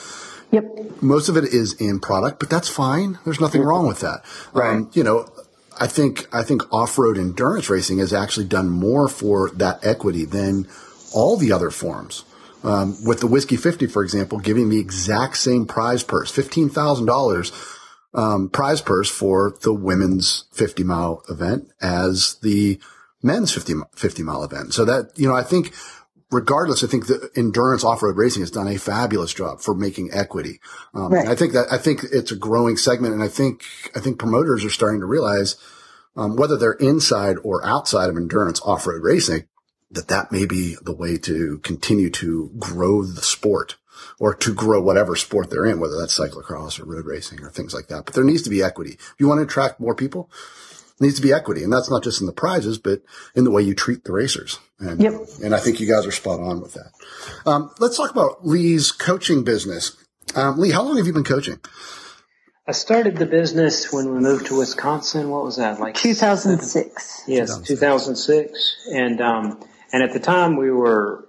[0.52, 1.02] Yep.
[1.02, 3.18] Most of it is in product, but that's fine.
[3.24, 4.24] There's nothing wrong with that.
[4.52, 4.76] Right.
[4.76, 5.28] Um, you know,
[5.80, 10.68] I think I think off-road endurance racing has actually done more for that equity than
[11.12, 12.24] all the other forms.
[12.62, 17.76] Um, with the Whiskey 50, for example, giving the exact same prize purse, $15,000
[18.12, 22.78] um, prize purse for the women's 50 mile event as the
[23.22, 24.74] men's 50, 50 mile event.
[24.74, 25.72] So that, you know, I think
[26.30, 30.60] regardless, I think the endurance off-road racing has done a fabulous job for making equity.
[30.94, 31.28] Um, right.
[31.28, 33.14] I think that, I think it's a growing segment.
[33.14, 35.56] And I think, I think promoters are starting to realize,
[36.16, 39.46] um, whether they're inside or outside of endurance off-road racing,
[39.90, 43.76] that that may be the way to continue to grow the sport
[44.18, 47.74] or to grow whatever sport they're in, whether that's cyclocross or road racing or things
[47.74, 48.04] like that.
[48.04, 48.92] But there needs to be equity.
[48.92, 50.30] If you want to attract more people,
[51.00, 51.64] needs to be equity.
[51.64, 53.02] And that's not just in the prizes, but
[53.34, 54.58] in the way you treat the racers.
[54.78, 55.14] And, yep.
[55.42, 56.92] and I think you guys are spot on with that.
[57.46, 59.96] Um, let's talk about Lee's coaching business.
[60.34, 61.58] Um, Lee, how long have you been coaching?
[62.68, 65.30] I started the business when we moved to Wisconsin.
[65.30, 65.80] What was that?
[65.80, 67.24] Like 2006.
[67.26, 67.68] Yes, 2006.
[67.68, 68.86] 2006.
[68.92, 69.60] And, um,
[69.92, 71.26] and at the time we were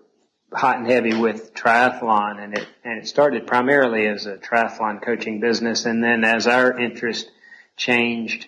[0.53, 5.39] hot and heavy with triathlon and it, and it started primarily as a triathlon coaching
[5.39, 5.85] business.
[5.85, 7.31] And then as our interest
[7.77, 8.47] changed,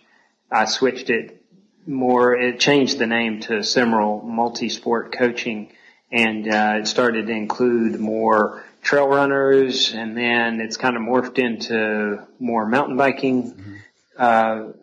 [0.51, 1.41] I switched it
[1.85, 5.71] more, it changed the name to Simril Multisport Coaching
[6.11, 11.39] and, uh, it started to include more trail runners and then it's kind of morphed
[11.39, 13.75] into more mountain biking, mm-hmm.
[14.17, 14.73] uh,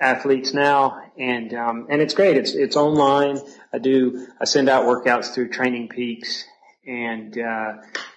[0.00, 1.02] athletes now.
[1.18, 2.36] And, um, and it's great.
[2.36, 3.40] It's, it's online.
[3.72, 6.44] I do, I send out workouts through Training Peaks
[6.86, 7.72] and, uh,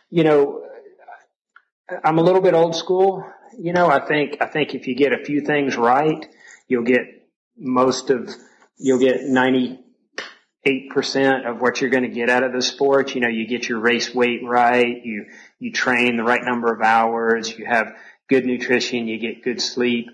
[0.10, 0.64] you know,
[2.04, 3.26] I'm a little bit old school.
[3.58, 6.26] You know, I think, I think if you get a few things right,
[6.68, 7.02] you'll get
[7.58, 8.34] most of,
[8.78, 9.80] you'll get 98%
[11.50, 13.14] of what you're going to get out of the sport.
[13.14, 15.04] You know, you get your race weight right.
[15.04, 15.26] You,
[15.60, 17.58] you train the right number of hours.
[17.58, 17.94] You have
[18.30, 19.08] good nutrition.
[19.08, 20.08] You get good sleep.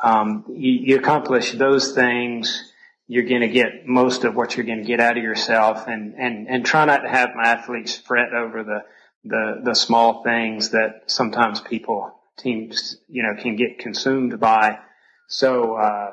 [0.00, 2.72] Um, you, you accomplish those things
[3.08, 6.14] you're going to get most of what you're going to get out of yourself and,
[6.18, 8.80] and, and try not to have my athletes fret over the,
[9.24, 14.78] the, the small things that sometimes people, teams, you know, can get consumed by.
[15.26, 16.10] So, uh,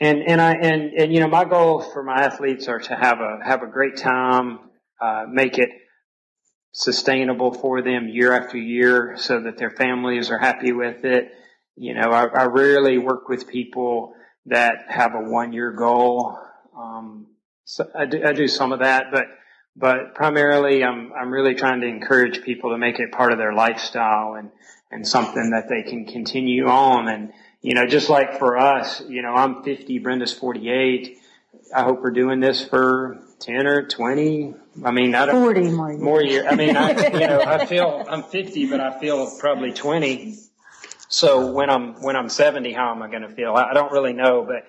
[0.00, 3.20] and, and I, and, and, you know, my goal for my athletes are to have
[3.20, 4.60] a, have a great time,
[4.98, 5.68] uh, make it
[6.72, 11.32] sustainable for them year after year so that their families are happy with it.
[11.80, 14.14] You know, I, I rarely work with people,
[14.46, 16.38] that have a one year goal.
[16.76, 17.26] Um,
[17.64, 19.26] so I do, I do some of that, but,
[19.76, 23.52] but primarily I'm, I'm really trying to encourage people to make it part of their
[23.52, 24.50] lifestyle and,
[24.90, 27.08] and something that they can continue on.
[27.08, 31.18] And, you know, just like for us, you know, I'm 50, Brenda's 48.
[31.74, 34.54] I hope we're doing this for 10 or 20.
[34.84, 36.02] I mean, I don't, 40 more years.
[36.02, 36.46] More years.
[36.50, 40.49] I mean, I, you know, I feel, I'm 50, but I feel probably 20.
[41.10, 43.52] So when I'm when I'm 70, how am I going to feel?
[43.54, 44.64] I, don't really know, but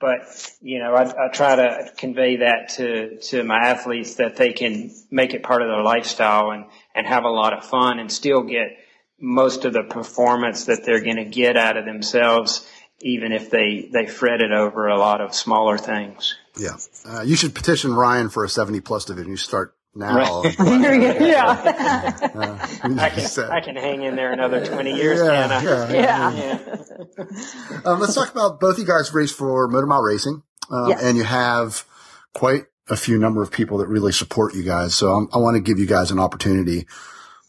[0.00, 4.52] but you know, I, I try to convey that to to my athletes that they
[4.52, 6.64] can make it part of their lifestyle and
[6.96, 8.76] and have a lot of fun and still get
[9.20, 12.68] most of the performance that they're going to get out of themselves,
[13.00, 16.34] even if they they fret it over a lot of smaller things.
[16.58, 16.76] Yeah,
[17.06, 19.30] uh, you should petition Ryan for a 70 plus division.
[19.30, 20.42] You start now.
[20.42, 20.56] Right.
[21.20, 22.30] yeah.
[22.34, 22.58] Uh,
[22.98, 26.32] I, can, I can hang in there another 20 years, yeah, yeah, yeah.
[26.32, 27.80] yeah.
[27.84, 30.42] um, let's talk about both you guys race for Motor Mile Racing.
[30.70, 31.02] Uh, yes.
[31.02, 31.84] and you have
[32.32, 34.94] quite a few number of people that really support you guys.
[34.94, 36.86] So I'm, i want to give you guys an opportunity,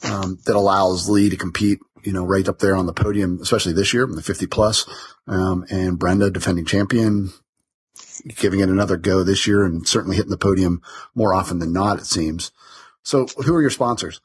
[0.03, 3.73] um, that allows Lee to compete, you know, right up there on the podium, especially
[3.73, 4.85] this year, in the 50 plus,
[5.27, 7.31] um, and Brenda defending champion,
[8.35, 10.81] giving it another go this year and certainly hitting the podium
[11.13, 12.51] more often than not, it seems.
[13.03, 14.19] So who are your sponsors?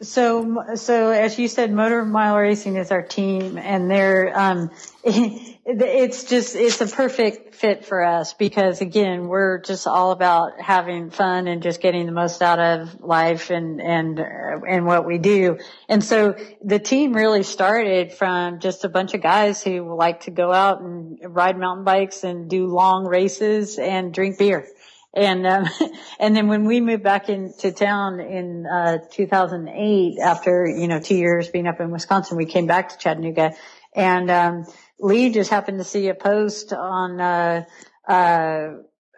[0.00, 4.70] So, so as you said, Motor Mile Racing is our team and they're, um,
[5.64, 11.10] it's just, it's a perfect fit for us because again, we're just all about having
[11.10, 15.58] fun and just getting the most out of life and, and, and what we do.
[15.88, 16.34] And so
[16.64, 20.80] the team really started from just a bunch of guys who like to go out
[20.80, 24.66] and ride mountain bikes and do long races and drink beer.
[25.14, 25.66] And, um,
[26.18, 31.16] and then when we moved back into town in, uh, 2008, after, you know, two
[31.16, 33.52] years being up in Wisconsin, we came back to Chattanooga
[33.94, 34.66] and, um,
[34.98, 37.64] Lee just happened to see a post on, uh,
[38.06, 38.68] uh,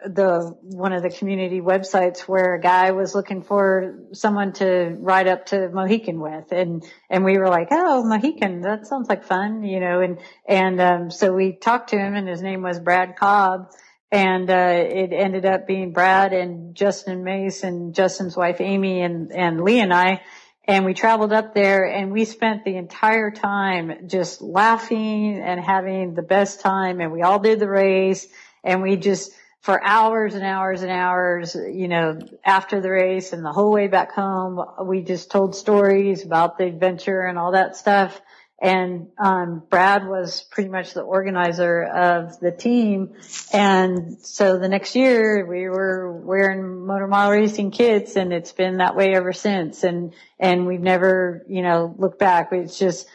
[0.05, 5.27] the one of the community websites where a guy was looking for someone to ride
[5.27, 6.51] up to Mohican with.
[6.51, 10.79] And and we were like oh Mohican that sounds like fun you know and and
[10.79, 13.71] um so we talked to him and his name was Brad Cobb.
[14.11, 19.31] And uh, it ended up being Brad and Justin Mace and Justin's wife Amy and
[19.33, 20.21] and Lee and I,
[20.67, 26.13] and we traveled up there and we spent the entire time just laughing and having
[26.13, 28.27] the best time, and we all did the race,
[28.63, 29.31] and we just
[29.65, 33.87] for hours and hours and hours, you know, after the race and the whole way
[33.87, 38.21] back home, we just told stories about the adventure and all that stuff.
[38.61, 43.15] And um, Brad was pretty much the organizer of the team.
[43.51, 48.77] And so the next year we were wearing motor mile racing kits and it's been
[48.77, 49.83] that way ever since.
[49.83, 52.53] And, and we've never, you know, looked back.
[52.53, 53.07] It's just,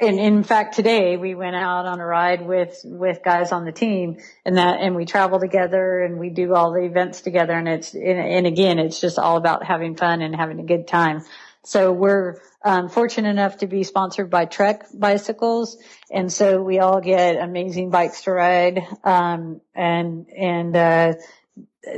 [0.00, 3.72] and in fact today we went out on a ride with, with guys on the
[3.72, 7.54] team and that, and we travel together and we do all the events together.
[7.54, 10.86] And it's, and, and again, it's just all about having fun and having a good
[10.86, 11.24] time.
[11.64, 15.78] So we're um, fortunate enough to be sponsored by Trek Bicycles,
[16.10, 18.80] and so we all get amazing bikes to ride.
[19.02, 21.14] Um, and and uh,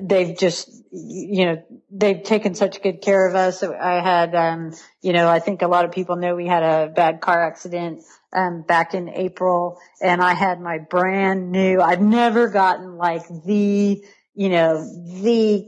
[0.00, 3.62] they've just you know they've taken such good care of us.
[3.62, 6.88] I had um, you know I think a lot of people know we had a
[6.88, 8.02] bad car accident
[8.32, 11.80] um, back in April, and I had my brand new.
[11.80, 14.04] I've never gotten like the
[14.34, 14.84] you know
[15.22, 15.66] the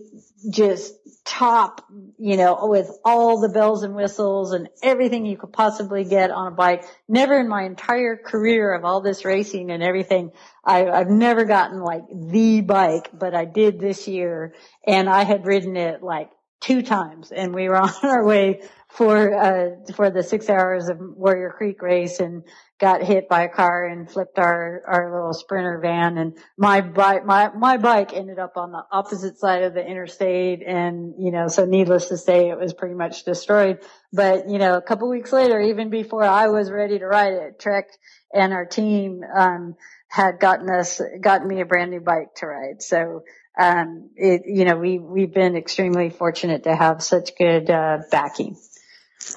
[0.50, 1.84] just top,
[2.18, 6.48] you know, with all the bells and whistles and everything you could possibly get on
[6.48, 6.84] a bike.
[7.08, 10.32] Never in my entire career of all this racing and everything,
[10.64, 14.54] I, have never gotten like the bike, but I did this year
[14.86, 16.30] and I had ridden it like
[16.60, 20.98] two times and we were on our way for, uh, for the six hours of
[20.98, 22.42] Warrior Creek race and
[22.80, 27.26] got hit by a car and flipped our, our little sprinter van and my bike,
[27.26, 30.62] my, my bike ended up on the opposite side of the interstate.
[30.66, 33.80] And, you know, so needless to say, it was pretty much destroyed.
[34.12, 37.60] But, you know, a couple weeks later, even before I was ready to ride it,
[37.60, 37.88] Trek
[38.32, 39.76] and our team, um,
[40.08, 42.82] had gotten us, gotten me a brand new bike to ride.
[42.82, 43.24] So,
[43.58, 48.56] um, it, you know, we, we've been extremely fortunate to have such good, uh, backing.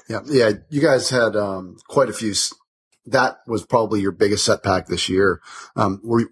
[0.08, 0.20] Yeah.
[0.26, 0.50] Yeah.
[0.70, 2.32] You guys had, um, quite a few.
[3.06, 5.40] That was probably your biggest setback this year.
[5.74, 6.30] Um, were,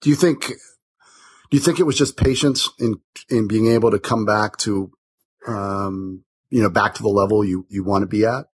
[0.00, 2.96] do you think, do you think it was just patience in,
[3.30, 4.90] in being able to come back to,
[5.46, 8.46] um, you know, back to the level you, you want to be at?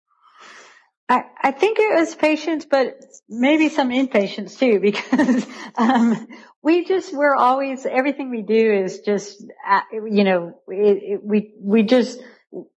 [1.08, 2.98] I, I think it was patience, but
[3.28, 5.46] maybe some impatience too, because
[5.76, 6.26] um,
[6.62, 11.52] we just we're always everything we do is just uh, you know it, it, we
[11.60, 12.20] we just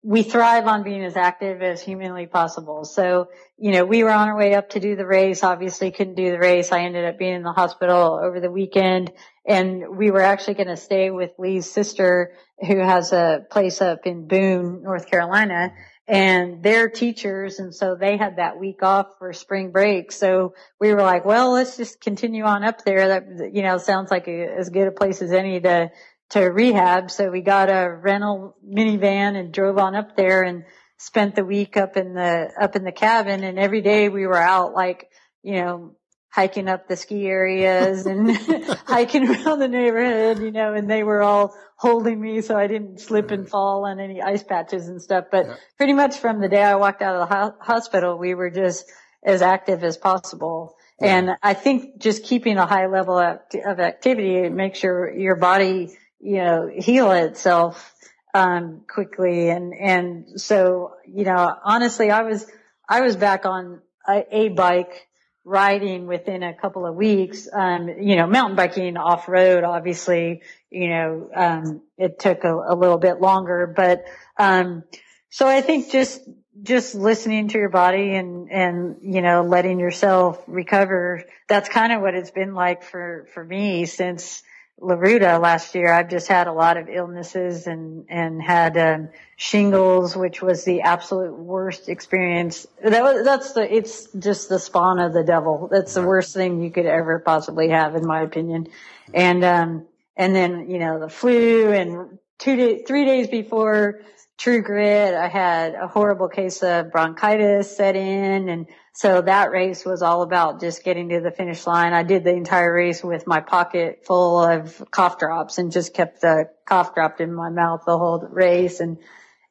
[0.02, 2.84] we thrive on being as active as humanly possible.
[2.84, 5.44] So you know we were on our way up to do the race.
[5.44, 6.72] Obviously couldn't do the race.
[6.72, 9.12] I ended up being in the hospital over the weekend,
[9.46, 14.04] and we were actually going to stay with Lee's sister, who has a place up
[14.04, 15.72] in Boone, North Carolina
[16.08, 17.58] and they're teachers.
[17.58, 20.12] And so they had that week off for spring break.
[20.12, 23.08] So we were like, well, let's just continue on up there.
[23.08, 25.90] That, you know, sounds like a, as good a place as any to,
[26.30, 27.10] to rehab.
[27.10, 30.64] So we got a rental minivan and drove on up there and
[30.98, 33.42] spent the week up in the, up in the cabin.
[33.42, 35.10] And every day we were out like,
[35.42, 35.96] you know,
[36.36, 38.36] hiking up the ski areas and
[38.86, 43.00] hiking around the neighborhood, you know, and they were all holding me so I didn't
[43.00, 45.24] slip and fall on any ice patches and stuff.
[45.32, 45.54] But yeah.
[45.78, 48.84] pretty much from the day I walked out of the ho- hospital, we were just
[49.24, 50.76] as active as possible.
[51.00, 51.16] Yeah.
[51.16, 55.88] And I think just keeping a high level of, of activity makes your, your body,
[56.20, 57.94] you know, heal itself,
[58.34, 59.48] um, quickly.
[59.48, 62.46] And, and so, you know, honestly, I was,
[62.86, 65.08] I was back on a, a bike
[65.46, 67.48] riding within a couple of weeks.
[67.50, 72.74] Um, you know, mountain biking off road, obviously, you know, um, it took a, a,
[72.74, 74.04] little bit longer, but,
[74.36, 74.82] um,
[75.30, 76.20] so I think just,
[76.64, 82.02] just listening to your body and, and, you know, letting yourself recover, that's kind of
[82.02, 84.42] what it's been like for, for me since,
[84.78, 89.08] La Ruta last year, I've just had a lot of illnesses and, and had, um,
[89.36, 92.66] shingles, which was the absolute worst experience.
[92.82, 95.68] That was, that's the, it's just the spawn of the devil.
[95.70, 98.68] That's the worst thing you could ever possibly have, in my opinion.
[99.14, 104.00] And, um, and then, you know, the flu and two days, three days before
[104.38, 109.84] True Grit, I had a horrible case of bronchitis set in and so that race
[109.84, 111.92] was all about just getting to the finish line.
[111.92, 116.20] I did the entire race with my pocket full of cough drops and just kept
[116.20, 118.80] the cough dropped in my mouth the whole race.
[118.80, 118.98] And,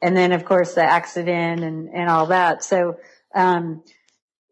[0.02, 2.64] and then of course the accident and, and all that.
[2.64, 2.98] So,
[3.34, 3.84] um,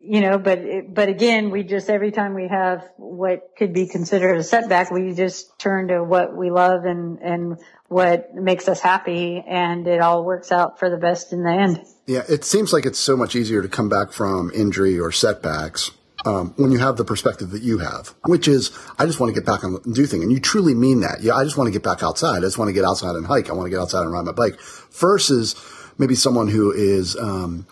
[0.06, 0.60] you know, but,
[0.94, 5.14] but again, we just, every time we have what could be considered a setback, we
[5.14, 10.26] just turn to what we love and, and what makes us happy and it all
[10.26, 11.86] works out for the best in the end.
[12.06, 15.92] Yeah, it seems like it's so much easier to come back from injury or setbacks
[16.26, 19.40] um, when you have the perspective that you have, which is I just want to
[19.40, 21.22] get back and do things, and you truly mean that.
[21.22, 22.38] Yeah, I just want to get back outside.
[22.38, 23.50] I just want to get outside and hike.
[23.50, 24.60] I want to get outside and ride my bike.
[24.92, 25.56] Versus
[25.98, 27.68] maybe someone who is um,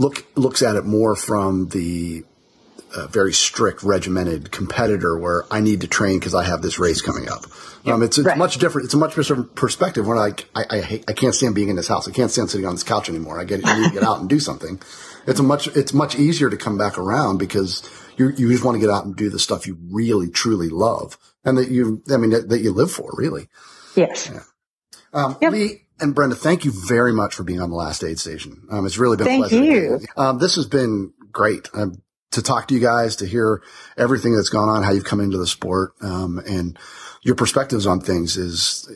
[0.00, 2.24] look looks at it more from the
[2.96, 7.00] uh, very strict, regimented competitor where I need to train because I have this race
[7.00, 7.44] coming up.
[7.86, 8.36] Um, it's, it's right.
[8.36, 8.86] much different.
[8.86, 11.76] It's a much different perspective when I, I, I, hate, I can't stand being in
[11.76, 12.08] this house.
[12.08, 13.38] I can't stand sitting on this couch anymore.
[13.38, 14.80] I get, I need to get out and do something.
[15.26, 18.74] It's a much, it's much easier to come back around because you, you just want
[18.74, 22.16] to get out and do the stuff you really, truly love and that you, I
[22.16, 23.48] mean, that, that you live for really.
[23.94, 24.30] Yes.
[24.32, 24.42] Yeah.
[25.12, 25.52] Um, yep.
[25.52, 28.66] Lee and Brenda, thank you very much for being on the last aid station.
[28.70, 29.64] Um, it's really been thank a pleasure.
[29.64, 30.00] You.
[30.16, 31.68] Um, this has been great.
[31.74, 33.62] Um, to talk to you guys, to hear
[33.96, 36.78] everything that's gone on, how you've come into the sport, um, and
[37.22, 38.88] your perspectives on things is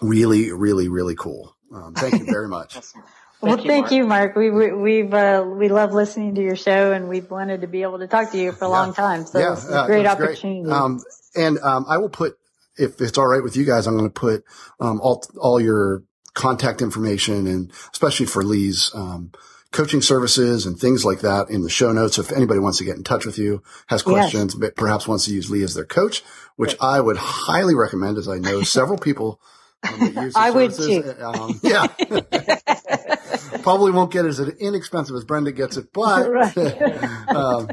[0.00, 1.56] really, really, really cool.
[1.74, 2.78] Um, thank you very much.
[3.40, 4.36] well, thank you, Mark.
[4.36, 7.82] We, we have uh, we love listening to your show, and we've wanted to be
[7.82, 8.74] able to talk to you for a yeah.
[8.74, 9.26] long time.
[9.26, 10.62] So yeah, it's a great opportunity.
[10.62, 10.72] Great.
[10.72, 11.00] Um,
[11.34, 12.38] and um, I will put,
[12.78, 14.44] if it's all right with you guys, I'm going to put
[14.80, 16.02] um, all all your
[16.34, 19.32] contact information, and especially for Lee's um,
[19.72, 22.18] coaching services and things like that in the show notes.
[22.18, 24.72] If anybody wants to get in touch with you, has questions, yes.
[24.76, 26.22] perhaps wants to use Lee as their coach,
[26.56, 26.78] which yes.
[26.80, 29.40] I would highly recommend as I know several people
[29.82, 31.14] um, I would too.
[31.20, 31.86] Um, yeah.
[33.62, 36.56] Probably won't get as inexpensive as Brenda gets it, but
[37.28, 37.68] um,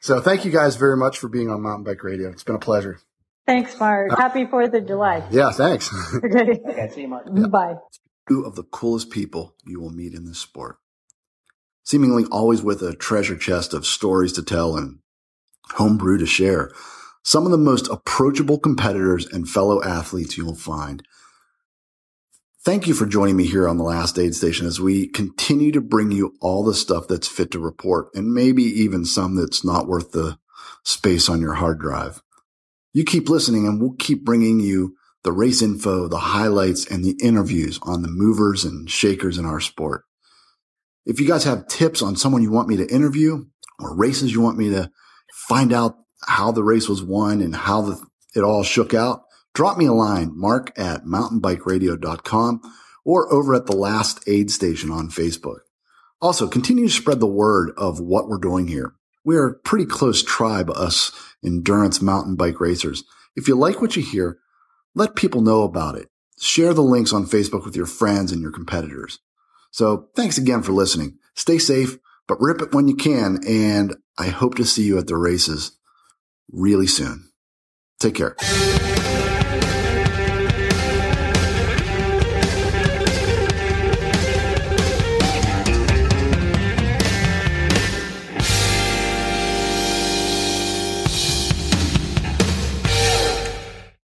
[0.00, 2.30] so thank you guys very much for being on Mountain Bike Radio.
[2.30, 3.00] It's been a pleasure.
[3.50, 4.12] Thanks, Mark.
[4.12, 5.24] Uh, Happy 4th of July.
[5.32, 5.90] Yeah, thanks.
[6.24, 7.26] okay, see you, Mark.
[7.50, 7.74] Bye.
[8.28, 10.76] two of the coolest people you will meet in this sport.
[11.82, 15.00] Seemingly always with a treasure chest of stories to tell and
[15.72, 16.70] homebrew to share.
[17.24, 21.02] Some of the most approachable competitors and fellow athletes you'll find.
[22.64, 25.80] Thank you for joining me here on the last aid station as we continue to
[25.80, 29.88] bring you all the stuff that's fit to report and maybe even some that's not
[29.88, 30.38] worth the
[30.84, 32.22] space on your hard drive.
[32.92, 37.16] You keep listening and we'll keep bringing you the race info, the highlights and the
[37.22, 40.04] interviews on the movers and shakers in our sport.
[41.04, 43.44] If you guys have tips on someone you want me to interview
[43.78, 44.90] or races you want me to
[45.48, 45.96] find out
[46.26, 49.22] how the race was won and how the, it all shook out,
[49.54, 52.60] drop me a line, mark at mountainbikeradio.com
[53.04, 55.60] or over at the last aid station on Facebook.
[56.20, 58.94] Also, continue to spread the word of what we're doing here.
[59.24, 61.12] We are a pretty close tribe, us
[61.44, 63.04] endurance mountain bike racers.
[63.36, 64.38] If you like what you hear,
[64.94, 66.08] let people know about it.
[66.40, 69.18] Share the links on Facebook with your friends and your competitors.
[69.70, 71.18] So thanks again for listening.
[71.34, 73.38] Stay safe, but rip it when you can.
[73.46, 75.78] And I hope to see you at the races
[76.50, 77.30] really soon.
[78.00, 78.36] Take care.